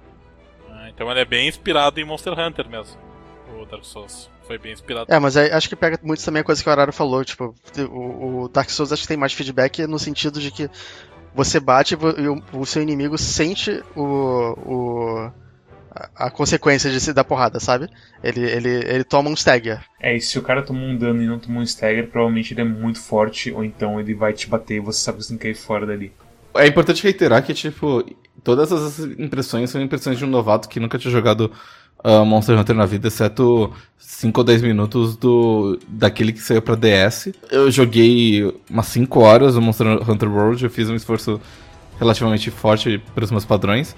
[0.70, 2.98] Ah, então ele é bem inspirado em Monster Hunter mesmo,
[3.60, 4.30] o Dark Souls.
[4.46, 5.12] Foi bem inspirado.
[5.12, 7.54] É, mas acho que pega muito também a coisa que o Araro falou, tipo,
[7.90, 10.70] o, o Dark Souls acho que tem mais feedback no sentido de que
[11.34, 15.32] você bate e o, o seu inimigo sente o, o
[16.14, 17.88] a consequência de se dar porrada, sabe?
[18.22, 19.80] Ele, ele, ele toma um stagger.
[20.00, 22.60] É, e se o cara tomou um dano e não tomou um stagger, provavelmente ele
[22.60, 25.38] é muito forte, ou então ele vai te bater e você sabe que você tem
[25.38, 26.12] que ir fora dali.
[26.54, 28.04] É importante reiterar que, tipo,
[28.42, 31.52] todas as impressões são impressões de um novato que nunca tinha jogado
[32.04, 36.74] uh, Monster Hunter na vida, exceto 5 ou 10 minutos do daquele que saiu pra
[36.74, 37.32] DS.
[37.50, 41.40] Eu joguei umas 5 horas o Monster Hunter World, eu fiz um esforço
[41.98, 43.94] relativamente forte para os meus padrões.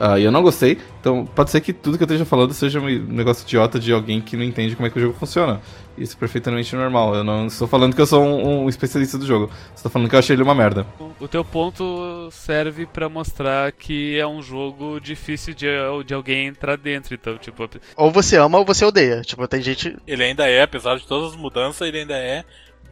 [0.00, 2.80] Uh, e eu não gostei, então pode ser que tudo que eu esteja falando seja
[2.80, 5.60] um negócio idiota de alguém que não entende como é que o jogo funciona.
[5.98, 7.14] Isso é perfeitamente normal.
[7.14, 9.50] Eu não estou falando que eu sou um, um especialista do jogo.
[9.76, 10.86] Estou falando que eu achei ele uma merda.
[11.20, 15.66] O teu ponto serve para mostrar que é um jogo difícil de,
[16.06, 17.12] de alguém entrar dentro.
[17.12, 17.68] Então, tipo.
[17.96, 19.20] Ou você ama ou você odeia.
[19.20, 19.94] Tipo, tem gente.
[20.06, 22.42] Ele ainda é, apesar de todas as mudanças, ele ainda é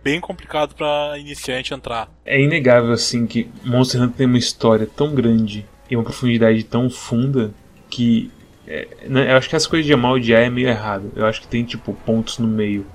[0.02, 2.10] bem complicado para iniciante entrar.
[2.26, 6.90] É inegável assim que Monster Hunter tem uma história tão grande e uma profundidade tão
[6.90, 7.52] funda
[7.88, 8.30] que
[8.66, 11.10] é, né, eu acho que essa coisa de amar e odiar é meio errado.
[11.16, 12.86] Eu acho que tem tipo pontos no meio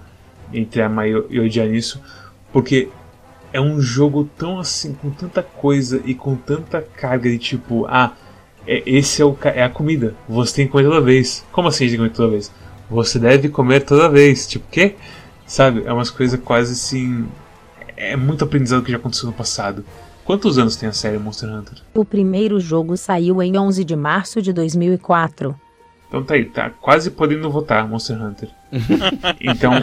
[0.53, 1.99] entre amar e odiar nisso,
[2.51, 2.89] porque
[3.51, 8.13] é um jogo tão assim, com tanta coisa e com tanta carga de tipo, ah,
[8.67, 11.45] é, esse é, o, é a comida, você tem que comer toda vez.
[11.51, 12.51] Como assim tem que comer toda vez?
[12.89, 14.47] Você deve comer toda vez.
[14.47, 14.95] Tipo, quê?
[15.45, 15.84] Sabe?
[15.86, 17.27] É umas coisas quase assim.
[17.97, 19.84] é muito aprendizado que já aconteceu no passado.
[20.25, 21.77] Quantos anos tem a série Monster Hunter?
[21.93, 25.59] O primeiro jogo saiu em 11 de março de 2004.
[26.07, 28.49] Então tá aí, tá quase podendo votar Monster Hunter.
[29.41, 29.73] então,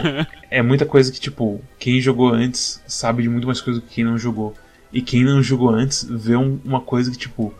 [0.49, 4.03] é muita coisa que, tipo, quem jogou antes sabe de muito mais coisa que quem
[4.03, 4.53] não jogou.
[4.91, 7.53] E quem não jogou antes vê um- uma coisa que, tipo,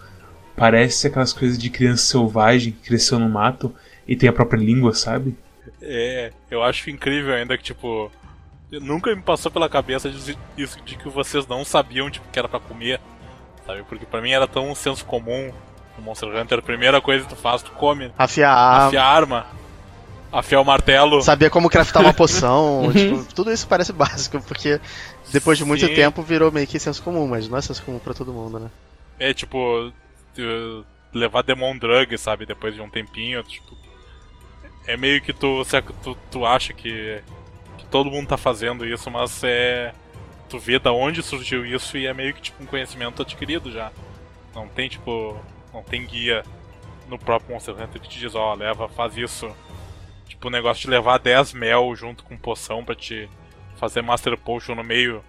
[0.55, 3.73] parece aquelas coisas de criança selvagem que cresceu no mato
[4.07, 5.35] e tem a própria língua, sabe?
[5.81, 8.11] É, eu acho incrível ainda que, tipo,
[8.79, 12.47] nunca me passou pela cabeça de, isso de que vocês não sabiam, tipo, que era
[12.47, 12.99] pra comer,
[13.65, 13.83] sabe?
[13.83, 15.51] Porque pra mim era tão senso comum
[15.97, 18.11] no Monster Hunter, a primeira coisa que tu faz, tu come.
[18.17, 19.45] Afiar a arma, Afiar a arma,
[20.31, 21.21] afiar o martelo.
[21.21, 24.79] saber como craftar uma poção, tipo, tudo isso parece básico, porque
[25.31, 25.93] depois de muito Sim.
[25.93, 28.69] tempo virou meio que senso comum, mas não é senso comum pra todo mundo, né?
[29.19, 29.91] É tipo,
[31.13, 32.45] levar Demon Drug, sabe?
[32.45, 33.75] Depois de um tempinho, tipo.
[34.87, 35.61] É meio que tu,
[36.03, 37.21] tu, tu acha que
[37.91, 39.93] todo mundo tá fazendo isso, mas é.
[40.49, 43.91] Tu vê da onde surgiu isso e é meio que tipo um conhecimento adquirido já.
[44.55, 45.37] Não tem tipo.
[45.73, 46.43] Não tem guia
[47.07, 49.53] no próprio Monster Hunter que te diz, ó, leva, faz isso.
[50.27, 53.29] Tipo o negócio de levar 10 mel junto com poção pra te
[53.75, 55.23] fazer Master Potion no meio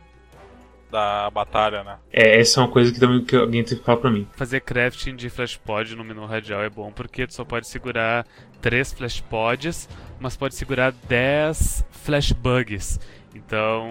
[0.93, 1.97] da batalha, né?
[2.13, 4.29] É, essa é uma coisa que também que alguém teve que falar pra mim.
[4.37, 8.27] Fazer crafting de flash pod no menu radial é bom porque tu só pode segurar
[8.61, 9.89] 3 flash pods,
[10.21, 13.01] mas pode segurar 10 flash bugs.
[13.35, 13.89] Então,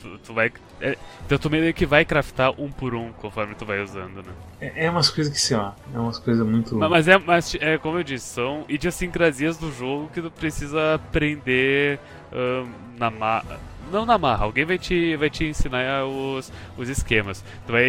[0.00, 0.50] tu, tu vai.
[0.80, 4.32] é, então tu meio que vai craftar um por um conforme tu vai usando, né?
[4.60, 6.76] É, é umas coisas que, sei lá, é umas coisas muito.
[6.76, 10.94] Ma- Mas é, mas é como eu disse, são idiosincrasias do jogo que tu precisa
[10.94, 12.00] aprender
[12.32, 12.66] ahn,
[12.98, 13.60] na marra.
[13.90, 17.44] Não na marra, alguém vai te, vai te ensinar os, os esquemas.
[17.66, 17.86] Tu vai,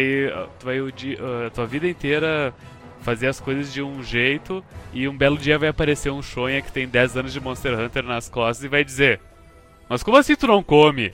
[0.58, 2.52] tu vai di- ah, tua vida inteira
[3.02, 6.70] fazer as coisas de um jeito e um belo dia vai aparecer um Shonha que
[6.72, 9.20] tem 10 anos de Monster Hunter nas costas e vai dizer.
[9.88, 11.12] Mas como assim tu não come?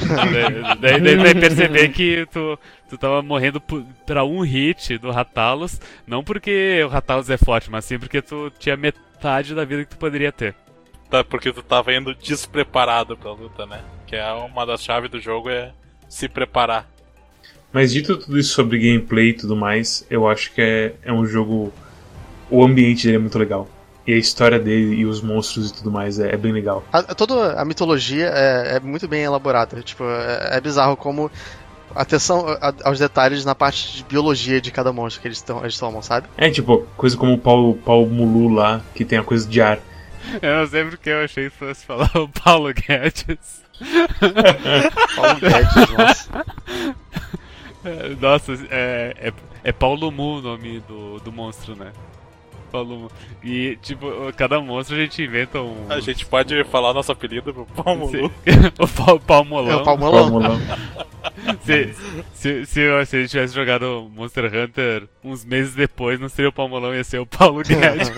[0.80, 3.60] daí, daí, vai perceber que tu, tu tava morrendo
[4.06, 8.52] pra um hit do Ratalos, não porque o Ratalos é forte, mas sim porque tu
[8.58, 10.54] tinha metade da vida que tu poderia ter.
[11.08, 13.80] Tá, porque tu tava indo despreparado pra luta, né?
[14.10, 15.70] Que é uma das chaves do jogo é
[16.08, 16.90] se preparar.
[17.72, 21.24] Mas dito tudo isso sobre gameplay e tudo mais, eu acho que é, é um
[21.24, 21.72] jogo.
[22.50, 23.68] O ambiente dele é muito legal.
[24.04, 26.82] E a história dele e os monstros e tudo mais é, é bem legal.
[26.92, 29.80] A, toda a mitologia é, é muito bem elaborada.
[29.82, 31.30] Tipo, é, é bizarro como
[31.94, 32.46] atenção
[32.82, 36.26] aos detalhes na parte de biologia de cada monstro que eles, tão- eles tomam, sabe?
[36.36, 39.78] É tipo, coisa como o pau, pau Mulu lá, que tem a coisa de ar.
[40.42, 43.62] Eu não sei porque eu achei que fosse falar o Paulo Guedes.
[45.16, 46.46] Paulo Guedes, nossa.
[48.20, 49.32] Nossa, é, é,
[49.64, 51.92] é Paulo Mu o nome do, do monstro, né?
[52.70, 53.10] Paulo Mu.
[53.42, 54.06] E, tipo,
[54.36, 55.86] cada monstro a gente inventa um.
[55.88, 58.32] A gente pode falar nosso apelido pro Palmolu.
[58.78, 59.70] o pau, palmolão.
[59.70, 60.30] É o Palmolão.
[60.30, 60.60] Mulão.
[61.64, 61.94] Se,
[62.34, 66.52] se, se, se a gente tivesse jogado Monster Hunter uns meses depois, não seria o
[66.52, 68.10] Palmolão, ia ser o Paulo Guedes.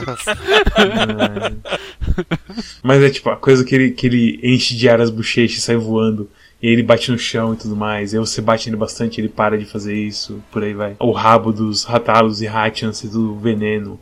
[2.82, 5.60] Mas é tipo, a coisa que ele, que ele enche de ar as bochechas e
[5.60, 6.28] sai voando.
[6.62, 8.14] E ele bate no chão e tudo mais.
[8.14, 10.40] E você bate nele bastante, ele para de fazer isso.
[10.52, 10.94] Por aí vai.
[11.00, 13.98] O rabo dos ratalos e Hachans e do veneno.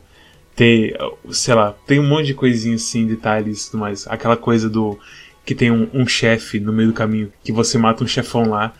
[0.55, 0.97] Ter,
[1.31, 4.07] sei lá, tem um monte de coisinha assim, detalhes e tudo mais.
[4.07, 4.99] Aquela coisa do.
[5.45, 7.31] Que tem um, um chefe no meio do caminho.
[7.43, 8.73] Que você mata um chefão lá.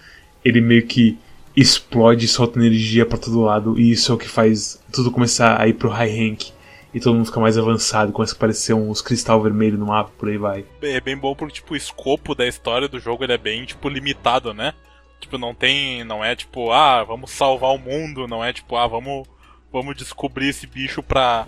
[0.44, 1.18] Ele meio que
[1.56, 3.80] explode e solta energia pra todo lado.
[3.80, 6.52] E isso é o que faz tudo começar a ir pro high rank.
[6.94, 10.28] E todo mundo fica mais avançado, começa a aparecer uns cristal vermelho no mapa, por
[10.28, 10.66] aí vai.
[10.82, 13.88] É bem bom porque, tipo, o escopo da história do jogo ele é bem, tipo,
[13.88, 14.74] limitado, né?
[15.22, 16.04] Tipo, não tem.
[16.04, 19.26] Não é tipo, ah, vamos salvar o mundo, não é tipo, ah, vamos.
[19.72, 21.48] Vamos descobrir esse bicho pra.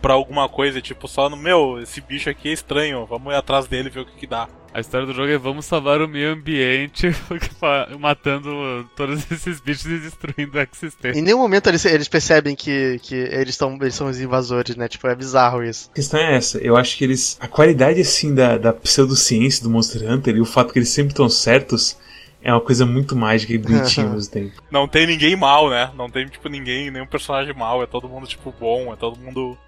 [0.00, 3.66] Pra alguma coisa, tipo, só no meu, esse bicho aqui é estranho, vamos ir atrás
[3.66, 4.48] dele e ver o que, que dá.
[4.72, 7.08] A história do jogo é vamos salvar o meio ambiente
[7.98, 11.16] matando todos esses bichos e destruindo o ecossistema.
[11.16, 14.86] Em nenhum momento eles, eles percebem que, que eles, tão, eles são os invasores, né?
[14.86, 15.90] Tipo, é bizarro isso.
[15.90, 17.36] A questão é essa, eu acho que eles.
[17.40, 21.10] A qualidade assim da, da pseudociência do Monster Hunter e o fato que eles sempre
[21.10, 21.98] estão certos
[22.40, 24.62] é uma coisa muito mágica e bonitinha ao mesmo tempo.
[24.70, 25.90] Não tem ninguém mal, né?
[25.96, 29.58] Não tem, tipo, ninguém, nenhum personagem mal, é todo mundo, tipo, bom, é todo mundo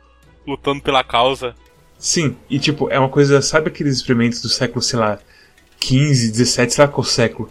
[0.46, 1.54] lutando pela causa.
[1.98, 5.18] Sim, e tipo, é uma coisa, sabe aqueles experimentos do século, sei lá,
[5.78, 7.48] 15, 17, sei lá qual século?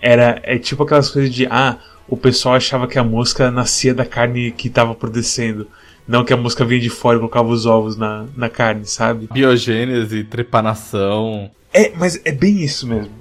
[0.00, 1.78] Era, é tipo aquelas coisas de, ah,
[2.08, 5.68] o pessoal achava que a mosca nascia da carne que tava apodrecendo.
[6.06, 9.28] Não que a mosca vinha de fora e colocava os ovos na, na carne, sabe?
[9.32, 11.50] Biogênese, trepanação.
[11.72, 13.12] É, mas é bem isso mesmo.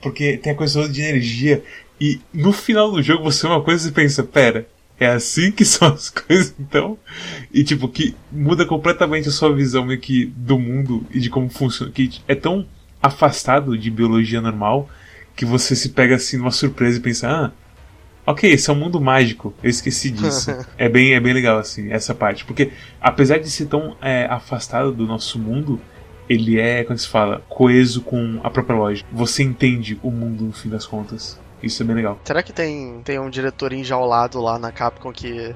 [0.00, 1.62] Porque tem a coisa toda de energia.
[2.00, 4.66] E no final do jogo você vê uma coisa e pensa, pera,
[5.00, 6.98] é assim que são as coisas então?
[7.52, 11.48] E tipo, que muda completamente a sua visão meio que do mundo e de como
[11.48, 11.90] funciona.
[11.90, 12.66] Que é tão
[13.02, 14.88] afastado de biologia normal
[15.34, 17.50] que você se pega assim numa surpresa e pensa, ah,
[18.26, 20.50] ok, esse é um mundo mágico, eu esqueci disso.
[20.76, 22.44] é, bem, é bem legal, assim, essa parte.
[22.44, 25.80] Porque, apesar de ser tão é, afastado do nosso mundo,
[26.28, 29.08] ele é, como se fala, coeso com a própria lógica.
[29.12, 31.40] Você entende o mundo no fim das contas.
[31.62, 32.18] Isso é bem legal.
[32.24, 35.54] Será que tem, tem um diretor enjaulado lá na Capcom que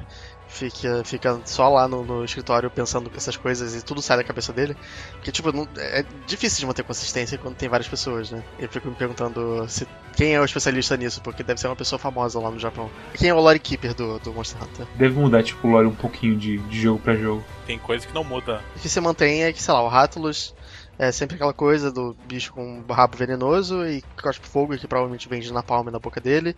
[0.55, 4.53] fica, fica só lá no, no escritório pensando essas coisas e tudo sai da cabeça
[4.53, 4.77] dele?
[5.13, 8.43] Porque, tipo, não, é difícil de manter consistência quando tem várias pessoas, né?
[8.59, 9.87] Eu fico me perguntando se,
[10.17, 12.89] quem é o especialista nisso, porque deve ser uma pessoa famosa lá no Japão.
[13.15, 14.87] Quem é o lore keeper do, do Monster Hunter?
[14.95, 17.45] Deve mudar, tipo, o lore um pouquinho de, de jogo pra jogo.
[17.67, 18.61] Tem coisa que não muda.
[18.77, 20.55] O que você mantém é que, sei lá, o Ratulus
[20.99, 25.29] é sempre aquela coisa do bicho com um rabo venenoso e cospe fogo que provavelmente
[25.29, 26.55] vende na palma e na boca dele.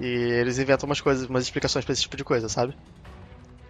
[0.00, 2.74] E eles inventam umas coisas, umas explicações pra esse tipo de coisa, sabe?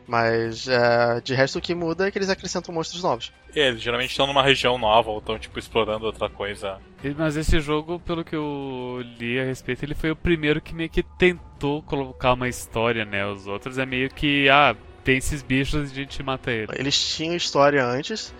[0.07, 3.31] Mas é, de resto o que muda é que eles acrescentam monstros novos.
[3.55, 6.79] É, eles geralmente estão numa região nova ou estão tipo explorando outra coisa.
[7.17, 10.89] Mas esse jogo, pelo que eu li a respeito, ele foi o primeiro que meio
[10.89, 13.27] que tentou colocar uma história, né?
[13.27, 16.79] Os outros é meio que, ah, tem esses bichos e a gente mata eles.
[16.79, 18.35] Eles tinham história antes,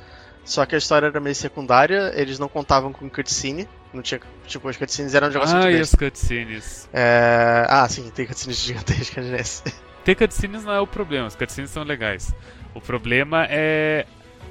[0.49, 3.69] só que a história era meio secundária, eles não contavam com cutscene.
[3.93, 4.19] Não tinha.
[4.47, 6.89] Tipo, as cutscenes eram um negócio Ah, e as cutscenes.
[6.91, 7.67] É...
[7.69, 9.63] Ah, sim, tem cutscenes gigantescas nesse.
[10.05, 12.35] Ter cutscenes não é o problema, as cutscenes são legais.
[12.75, 14.07] O problema é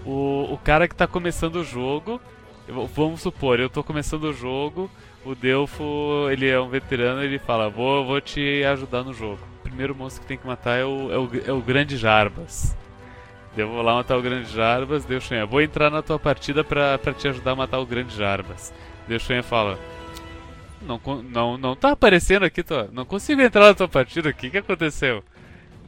[0.06, 2.22] o, o cara que tá começando o jogo.
[2.94, 4.92] Vamos supor, eu tô começando o jogo,
[5.26, 9.40] o Delfo, ele é um veterano, ele fala, vou, vou te ajudar no jogo.
[9.62, 12.76] O primeiro monstro que tem que matar é o, é o, é o Grande Jarbas.
[13.66, 17.14] Vou lá matar o Grande Jarbas, Deus Shunha, vou entrar na tua partida pra, pra
[17.14, 18.74] te ajudar a matar o Grande Jarbas.
[19.08, 19.80] Deus Shunha fala,
[20.82, 24.58] não, não, não tá aparecendo aqui, não consigo entrar na tua partida, o que que
[24.58, 25.24] aconteceu?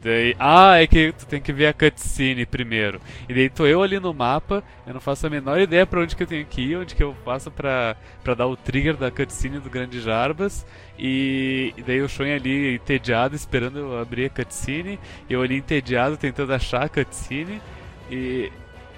[0.02, 3.02] Daí, ah, é que tu tem que ver a cutscene primeiro.
[3.28, 6.16] E daí tô eu ali no mapa, eu não faço a menor ideia pra onde
[6.16, 9.12] que eu tenho que ir, onde que eu faço pra, pra dar o trigger da
[9.12, 10.66] cutscene do Grande Jarbas.
[10.98, 14.98] E, e daí eu sonho ali entediado, esperando eu abrir a cutscene.
[15.30, 17.62] Eu ali entediado, tentando achar a cutscene.
[18.10, 18.50] E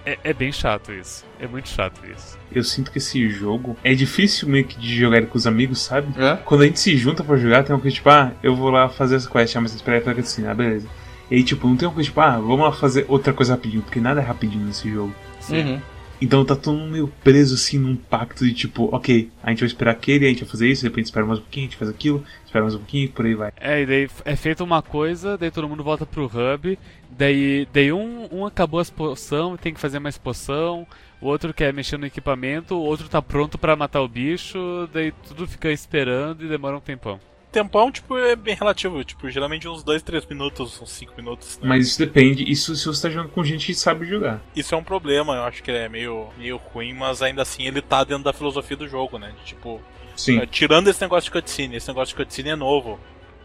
[0.06, 1.26] é, é bem chato isso.
[1.40, 2.38] É muito chato isso.
[2.52, 6.08] Eu sinto que esse jogo é difícil meio que de jogar com os amigos, sabe?
[6.22, 6.38] É?
[6.44, 8.90] Quando a gente se junta pra jogar, tem uma coisa tipo, ah, eu vou lá
[8.90, 10.88] fazer essa quest, ah, mas espera aí pra cutscene, ah, beleza.
[11.30, 13.84] E aí, tipo, não tem uma coisa tipo, ah, vamos lá fazer outra coisa rapidinho,
[13.84, 15.14] porque nada é rapidinho nesse jogo.
[15.50, 15.82] Uhum.
[16.22, 19.68] Então tá todo mundo meio preso assim num pacto de tipo, ok, a gente vai
[19.68, 21.70] esperar aquele, a gente vai fazer isso, depois a gente espera mais um pouquinho, a
[21.70, 23.52] gente faz aquilo, espera mais um pouquinho, por aí vai.
[23.60, 26.78] É, e daí é feita uma coisa, daí todo mundo volta pro hub,
[27.10, 30.86] daí, daí um, um acabou as poção, tem que fazer mais poção,
[31.20, 35.12] o outro quer mexer no equipamento, o outro tá pronto pra matar o bicho, daí
[35.28, 37.20] tudo fica esperando e demora um tempão.
[37.52, 39.04] Tempão, tipo, é bem relativo.
[39.04, 41.60] Tipo, geralmente uns 2, 3 minutos, uns 5 minutos.
[41.60, 41.68] né?
[41.68, 44.42] Mas isso depende, isso se você tá jogando com gente que sabe jogar.
[44.56, 47.82] Isso é um problema, eu acho que é meio, meio ruim, mas ainda assim ele
[47.82, 49.34] tá dentro da filosofia do jogo, né?
[49.38, 49.82] De, tipo,
[50.16, 50.40] Sim.
[50.40, 53.00] é, tirando esse negócio de cutscene, esse negócio de cutscene é novo.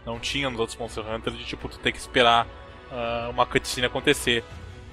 [0.05, 2.47] Não tinha nos outros Monster Hunter de tipo, tu ter que esperar
[2.89, 4.43] ah, uma cutscene acontecer.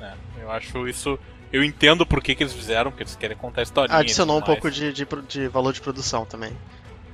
[0.01, 0.15] né?
[0.41, 1.19] Eu acho isso.
[1.53, 3.95] Eu entendo por que, que eles fizeram, porque eles querem contar a história.
[3.95, 6.53] Adicionou um pouco de, de, de valor de produção também.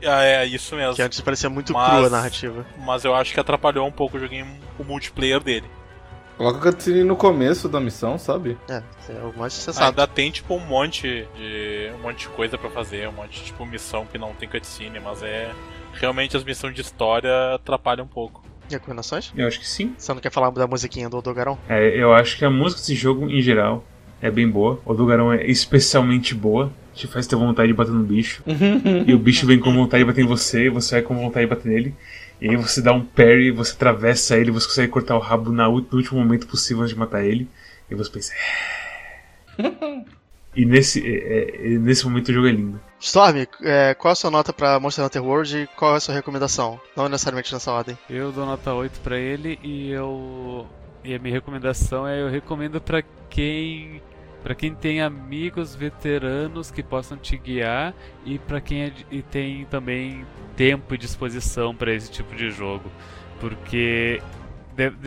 [0.05, 0.95] Ah, é, isso mesmo.
[0.95, 2.67] Que antes parecia muito Mas- crua a narrativa.
[2.79, 4.47] Mas eu acho que atrapalhou um pouco o joguinho,
[4.79, 5.67] o multiplayer dele.
[6.37, 8.57] Coloca a cutscene no começo da missão, sabe?
[8.67, 9.85] É, é o mais sensato.
[9.87, 13.45] Ainda tem tipo um monte de um monte de coisa pra fazer, um monte de
[13.47, 15.51] tipo missão que não tem cutscene, mas é
[15.93, 18.43] realmente as missões de história atrapalham um pouco.
[18.71, 19.33] Recomendações?
[19.37, 19.95] Eu acho que sim.
[19.99, 21.59] Você não quer falar da musiquinha do Dogarão?
[21.69, 23.85] É, eu acho que a música desse jogo, em geral,
[24.21, 24.81] é bem boa.
[24.85, 26.73] O Dogarão é especialmente boa.
[26.95, 28.43] Te faz ter vontade de bater no bicho.
[29.07, 31.47] e o bicho vem com vontade de bater em você, e você vai com vontade
[31.47, 31.95] de bater nele.
[32.41, 35.69] E aí você dá um parry, você atravessa ele, você consegue cortar o rabo na
[35.69, 37.49] no último momento possível antes de matar ele.
[37.91, 38.33] E você pensa.
[39.59, 40.11] "É."
[40.57, 42.81] e nesse, é, é, nesse momento o jogo é lindo.
[42.99, 46.15] Storm, é, qual a sua nota pra Monster Hunter World e qual é a sua
[46.15, 46.81] recomendação?
[46.97, 47.97] Não necessariamente nessa ordem.
[48.09, 50.67] Eu dou nota 8 pra ele e eu.
[51.03, 54.03] E a minha recomendação é eu recomendo pra quem.
[54.43, 59.67] Pra quem tem amigos veteranos que possam te guiar e pra quem é e tem
[59.67, 60.25] também
[60.57, 62.91] tempo e disposição pra esse tipo de jogo.
[63.39, 64.23] Porque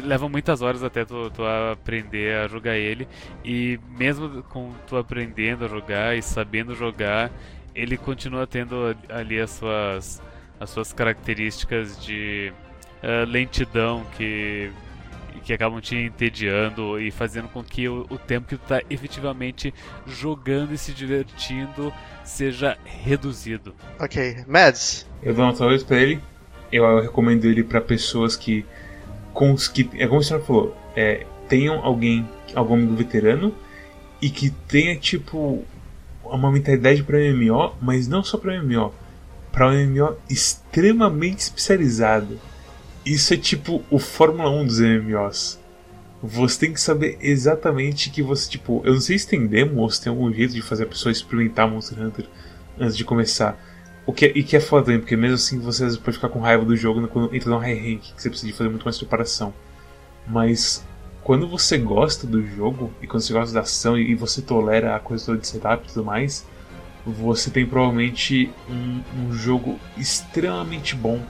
[0.03, 3.07] leva muitas horas até tu, tu aprender a jogar ele
[3.43, 7.31] e mesmo com tu aprendendo a jogar e sabendo jogar,
[7.73, 10.21] ele continua tendo ali as suas
[10.59, 12.53] as suas características de
[13.01, 14.71] eh, lentidão que
[15.41, 19.73] que acabam te entediando e fazendo com que o, o tempo que tu tá efetivamente
[20.05, 23.73] jogando e se divertindo seja reduzido.
[23.99, 25.07] Ok, Mads.
[25.21, 26.19] Eu dou nota 8 pra ele.
[26.71, 28.65] Eu, eu recomendo ele pra pessoas que.
[29.34, 33.53] Com, que é como o senhor falou, é, tenham alguém, algum amigo veterano
[34.21, 35.65] e que tenha tipo
[36.23, 38.93] uma mentalidade pra MMO, mas não só pra MMO.
[39.51, 42.39] para um MMO extremamente especializado.
[43.06, 45.60] Isso é tipo o Fórmula 1 dos MMOs.
[46.22, 49.89] Você tem que saber exatamente que você, tipo, eu não sei se tem demo ou
[49.89, 52.26] se tem algum jeito de fazer a pessoa experimentar Monster Hunter
[52.80, 53.58] antes de começar.
[54.06, 56.39] O que, é- e que é foda também, porque mesmo assim você pode ficar com
[56.39, 58.97] raiva do jogo quando entra no high rank, que você precisa de fazer muito mais
[58.97, 59.54] preparação.
[60.26, 60.86] Mas
[61.24, 64.99] quando você gosta do jogo, e quando você gosta da ação, e você tolera a
[64.99, 66.45] coisa toda de setup e tudo mais,
[67.06, 71.22] você tem provavelmente um, um jogo extremamente bom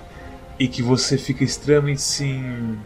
[0.64, 2.78] e que você fica extremamente assim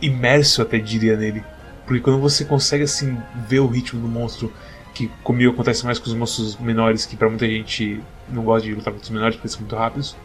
[0.00, 1.44] imerso até diria nele.
[1.86, 3.16] Porque quando você consegue assim
[3.48, 4.52] ver o ritmo do monstro
[4.94, 8.74] que comigo acontece mais com os monstros menores que pra muita gente não gosta de
[8.74, 10.16] lutar com os menores porque são muito rápidos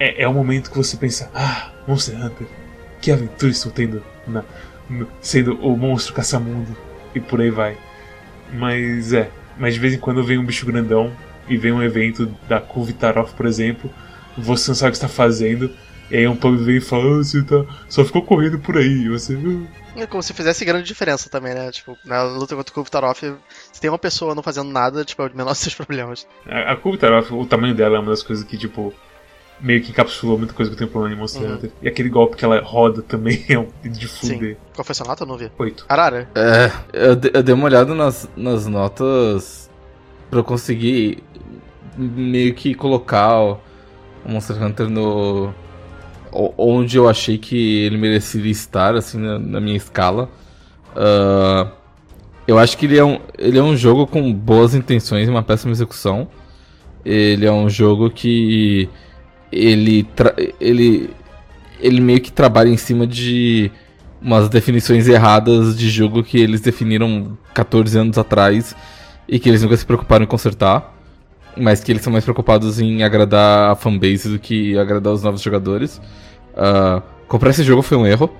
[0.00, 2.46] é, é o momento que você pensa ah Monster Hunter
[3.02, 4.42] que aventura estou tendo na,
[4.88, 6.74] no- sendo o monstro caça-mundo
[7.14, 7.76] e por aí vai.
[8.52, 11.12] Mas é mas de vez em quando vem um bicho grandão
[11.48, 13.90] e vem um evento da Kulvitaroff, por exemplo,
[14.38, 15.70] você não sabe o que está fazendo,
[16.10, 19.04] e aí um pub vem e fala, ah, você tá, só ficou correndo por aí,
[19.04, 19.34] e você.
[19.34, 21.70] "Ah." É como se fizesse grande diferença também, né?
[21.70, 23.34] Tipo, na luta contra o Kulvtaroff,
[23.72, 26.26] se tem uma pessoa não fazendo nada, tipo, é o menor dos seus problemas.
[26.46, 28.94] A, a Kulvitaroff, o tamanho dela é uma das coisas que, tipo,
[29.60, 31.54] meio que encapsulou muita coisa que eu tenho problema em Monster Uhum.
[31.54, 31.70] Hunter.
[31.82, 34.56] E aquele golpe que ela roda também é um de fuder.
[34.74, 35.24] Qual foi a sua nota?
[35.24, 35.52] Eu não vi.
[35.58, 35.84] Oito.
[35.88, 36.26] Arara?
[36.34, 39.70] É, eu, de- eu dei uma olhada nas, nas notas
[40.30, 41.22] pra eu conseguir
[41.96, 43.60] meio que colocar o
[44.26, 45.52] Monster Hunter no.
[46.32, 50.28] onde eu achei que ele mereceria estar, assim, na, na minha escala.
[50.94, 51.70] Ah,
[52.46, 55.42] eu acho que ele é, um, ele é um jogo com boas intenções e uma
[55.42, 56.28] péssima execução.
[57.04, 58.88] Ele é um jogo que.
[59.50, 60.06] Ele,
[60.60, 61.10] ele,
[61.80, 63.70] ele meio que trabalha em cima de
[64.20, 68.74] umas definições erradas de jogo que eles definiram 14 anos atrás
[69.28, 70.91] e que eles nunca se preocuparam em consertar.
[71.56, 75.42] Mas que eles são mais preocupados em agradar a fanbase do que agradar os novos
[75.42, 76.00] jogadores.
[76.56, 78.30] Ah, comprar esse jogo foi um erro.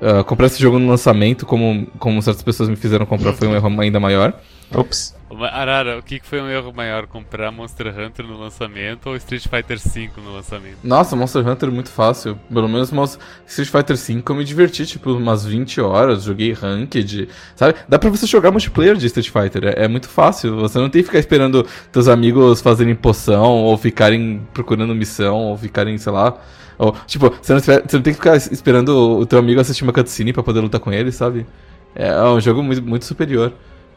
[0.00, 3.54] Ah, comprar esse jogo no lançamento, como, como certas pessoas me fizeram comprar, foi um
[3.54, 4.34] erro ainda maior.
[4.74, 5.14] Ops.
[5.52, 7.06] Arara, o que que foi um erro maior?
[7.06, 10.78] Comprar Monster Hunter no lançamento ou Street Fighter V no lançamento?
[10.82, 12.38] Nossa, Monster Hunter é muito fácil.
[12.48, 13.20] Pelo menos Monster...
[13.46, 17.74] Street Fighter V eu me diverti, tipo, umas 20 horas, joguei ranked, sabe?
[17.88, 20.56] Dá pra você jogar multiplayer de Street Fighter, é, é muito fácil.
[20.56, 25.56] Você não tem que ficar esperando teus amigos fazerem poção, ou ficarem procurando missão, ou
[25.56, 26.36] ficarem, sei lá...
[26.78, 29.82] Ou, tipo, você não, espera- você não tem que ficar esperando o teu amigo assistir
[29.84, 31.46] uma cutscene pra poder lutar com ele, sabe?
[31.94, 33.52] É um jogo muito, muito superior.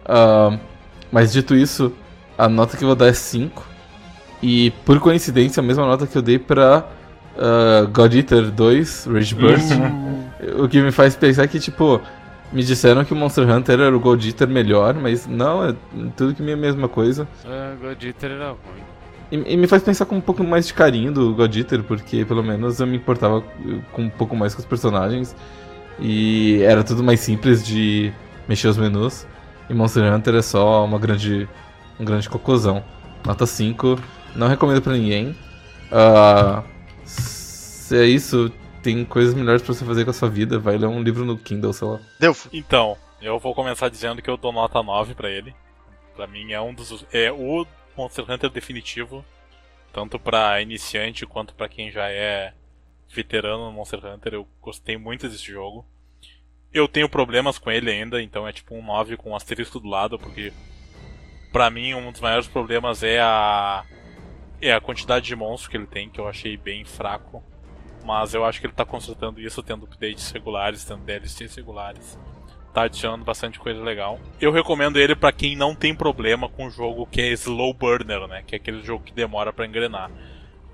[0.05, 0.57] Ah,
[1.11, 1.91] mas dito isso,
[2.37, 3.67] a nota que eu vou dar é 5.
[4.41, 6.85] E por coincidência, a mesma nota que eu dei pra
[7.35, 9.71] uh, God Eater 2, Rage Burst.
[10.57, 11.99] o que me faz pensar que, tipo,
[12.53, 15.75] me disseram que o Monster Hunter era o God Eater melhor, mas não, é
[16.15, 17.27] tudo que é a mesma coisa.
[17.45, 18.83] Ah, God Eater era ruim.
[19.31, 22.25] E, e me faz pensar com um pouco mais de carinho do God Eater, porque
[22.25, 23.41] pelo menos eu me importava
[23.91, 25.35] com um pouco mais com os personagens.
[25.99, 28.11] E era tudo mais simples de
[28.47, 29.27] mexer os menus.
[29.69, 31.47] E Monster Hunter é só uma grande,
[31.99, 32.83] um grande cocôzão.
[33.25, 33.99] Nota 5,
[34.35, 35.35] não recomendo pra ninguém.
[35.91, 36.63] Ah,
[37.03, 38.51] se é isso,
[38.81, 40.57] tem coisas melhores pra você fazer com a sua vida.
[40.57, 41.99] Vai ler um livro no Kindle, sei lá.
[42.19, 42.49] Delfo.
[42.53, 45.53] Então, eu vou começar dizendo que eu dou nota 9 pra ele.
[46.15, 47.65] Pra mim é um dos é o
[47.99, 49.25] Monster Hunter definitivo,
[49.91, 52.53] tanto pra iniciante quanto pra quem já é
[53.09, 54.33] veterano no Monster Hunter.
[54.33, 55.85] Eu gostei muito desse jogo.
[56.71, 59.89] Eu tenho problemas com ele ainda, então é tipo um 9 com um asterisco do
[59.89, 60.53] lado, porque
[61.51, 63.83] pra mim um dos maiores problemas é a
[64.61, 67.43] é a quantidade de monstros que ele tem, que eu achei bem fraco.
[68.05, 72.17] Mas eu acho que ele tá consertando isso, tendo updates regulares, tendo DLCs regulares.
[72.73, 74.19] Tá adicionando bastante coisa legal.
[74.39, 78.27] Eu recomendo ele pra quem não tem problema com o jogo que é slow burner,
[78.27, 78.43] né?
[78.45, 80.11] Que é aquele jogo que demora pra engrenar.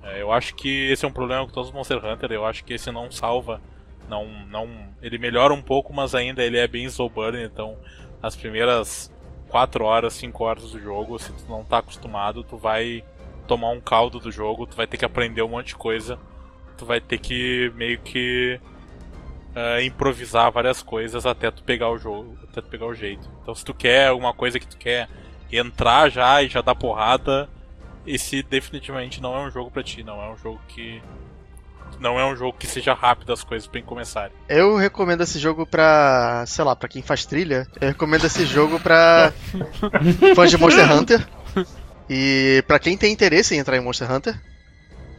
[0.03, 2.31] É, eu acho que esse é um problema com todos os Monster Hunter.
[2.31, 3.61] Eu acho que esse não salva.
[4.09, 4.69] Não, não,
[5.01, 7.45] ele melhora um pouco, mas ainda ele é bem slow burner.
[7.45, 7.77] Então,
[8.21, 9.11] as primeiras
[9.49, 13.03] 4 horas, 5 horas do jogo, se tu não tá acostumado, tu vai
[13.47, 16.19] tomar um caldo do jogo, tu vai ter que aprender um monte de coisa.
[16.77, 18.59] Tu vai ter que meio que
[19.55, 23.29] ah, improvisar várias coisas até tu pegar o jogo, até tu pegar o jeito.
[23.41, 25.07] Então se tu quer alguma coisa que tu quer
[25.51, 27.49] entrar já e já dar porrada,
[28.05, 31.01] esse definitivamente não é um jogo pra ti, não é um jogo que
[31.99, 34.35] não é um jogo que seja rápido as coisas pra começarem.
[34.49, 37.65] Eu recomendo esse jogo pra, sei lá, pra quem faz trilha.
[37.79, 39.31] Eu recomendo esse jogo pra
[40.35, 41.27] fãs de Monster Hunter.
[42.09, 44.39] E pra quem tem interesse em entrar em Monster Hunter.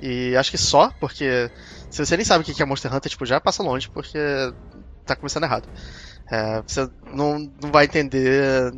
[0.03, 1.51] E acho que só, porque
[1.91, 4.19] se você nem sabe o que é Monster Hunter, tipo, já passa longe, porque
[5.05, 5.69] tá começando errado.
[6.31, 8.73] É, você não, não vai entender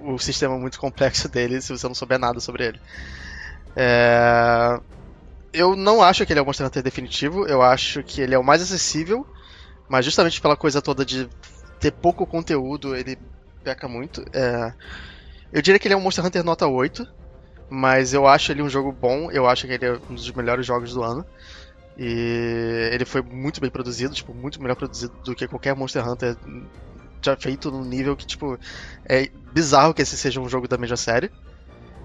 [0.00, 2.80] o sistema muito complexo dele se você não souber nada sobre ele.
[3.76, 4.78] É,
[5.52, 8.38] eu não acho que ele é o Monster Hunter definitivo, eu acho que ele é
[8.38, 9.26] o mais acessível,
[9.88, 11.28] mas justamente pela coisa toda de
[11.80, 13.18] ter pouco conteúdo, ele
[13.62, 14.24] peca muito.
[14.32, 14.72] É,
[15.52, 17.06] eu diria que ele é um Monster Hunter nota 8,
[17.68, 20.66] mas eu acho ele um jogo bom, eu acho que ele é um dos melhores
[20.66, 21.24] jogos do ano.
[21.98, 26.36] E ele foi muito bem produzido, tipo, muito melhor produzido do que qualquer Monster Hunter
[27.22, 28.58] já feito num nível que, tipo,
[29.08, 31.30] é bizarro que esse seja um jogo da mesma série.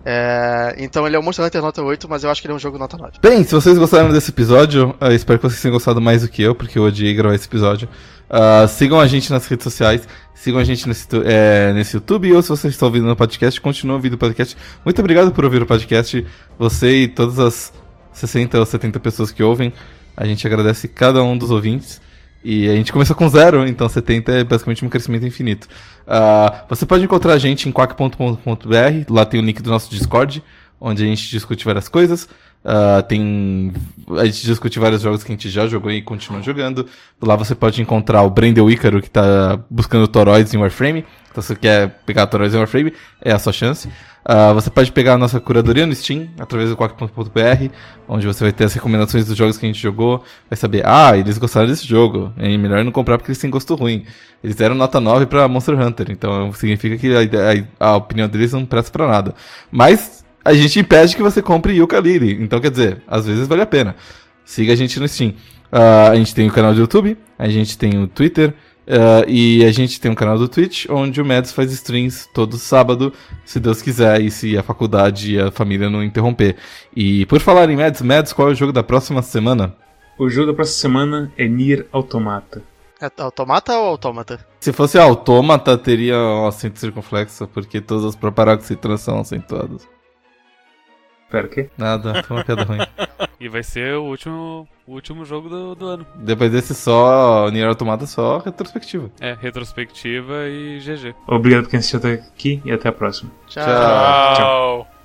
[0.05, 2.55] É, então ele é um Monster Hunter nota 8, mas eu acho que ele é
[2.55, 3.13] um jogo nota 9.
[3.21, 6.53] Bem, se vocês gostaram desse episódio, espero que vocês tenham gostado mais do que eu,
[6.55, 7.89] porque eu odiei gravar esse episódio.
[8.29, 12.41] Uh, sigam a gente nas redes sociais, sigam a gente nesse, é, nesse YouTube, ou
[12.41, 14.55] se vocês estão ouvindo no podcast, continuem ouvindo o podcast.
[14.85, 16.25] Muito obrigado por ouvir o podcast,
[16.57, 17.73] você e todas as
[18.17, 19.71] 60 ou 70 pessoas que ouvem.
[20.15, 22.01] A gente agradece cada um dos ouvintes.
[22.43, 25.67] E a gente começou com zero, então 70 é basicamente um crescimento infinito.
[26.05, 30.41] Uh, você pode encontrar a gente em quack.com.br, lá tem o link do nosso Discord,
[30.79, 32.29] onde a gente discute várias coisas.
[32.63, 33.73] Uh, tem.
[34.17, 36.87] A gente discute vários jogos que a gente já jogou e continua jogando.
[37.21, 41.05] Lá você pode encontrar o Brandel Ícaro, que tá buscando toroids em Warframe.
[41.31, 43.89] Então, se você quer pegar toroids em Warframe, é a sua chance.
[44.27, 47.71] Uh, você pode pegar a nossa curadoria no Steam, através do quack.br,
[48.09, 50.21] onde você vai ter as recomendações dos jogos que a gente jogou.
[50.49, 52.33] Vai saber, ah, eles gostaram desse jogo.
[52.35, 54.05] É melhor não comprar porque eles têm gosto ruim.
[54.43, 57.21] Eles deram nota 9 pra Monster Hunter, então significa que a,
[57.79, 59.33] a, a opinião deles não presta pra nada.
[59.71, 62.43] Mas a gente impede que você compre Yooka-Laylee.
[62.43, 63.95] Então, quer dizer, às vezes vale a pena.
[64.43, 65.29] Siga a gente no Steam.
[65.71, 68.53] Uh, a gente tem o canal do YouTube, a gente tem o Twitter,
[68.87, 72.57] uh, e a gente tem um canal do Twitch, onde o Mads faz streams todo
[72.57, 73.13] sábado,
[73.45, 76.55] se Deus quiser, e se a faculdade e a família não interromper.
[76.95, 79.75] E por falar em Mads, Mads, qual é o jogo da próxima semana?
[80.17, 82.63] O jogo da próxima semana é Nier Automata.
[82.99, 84.43] É automata ou autômata?
[84.59, 89.87] Se fosse autômata, teria um acento circunflexo, porque todas as proparoxítonas são acentuadas.
[91.29, 91.69] Pera, o quê?
[91.77, 92.79] Nada, foi uma piada ruim.
[93.39, 96.07] E vai ser o último, o último jogo do, do ano.
[96.15, 99.11] Depois desse só, Nier Automata só retrospectiva.
[99.19, 101.13] É, retrospectiva e GG.
[101.27, 103.29] Obrigado por quem assistiu até aqui e até a próxima.
[103.47, 103.63] Tchau.
[103.63, 104.35] Tchau.
[104.35, 104.96] Tchau.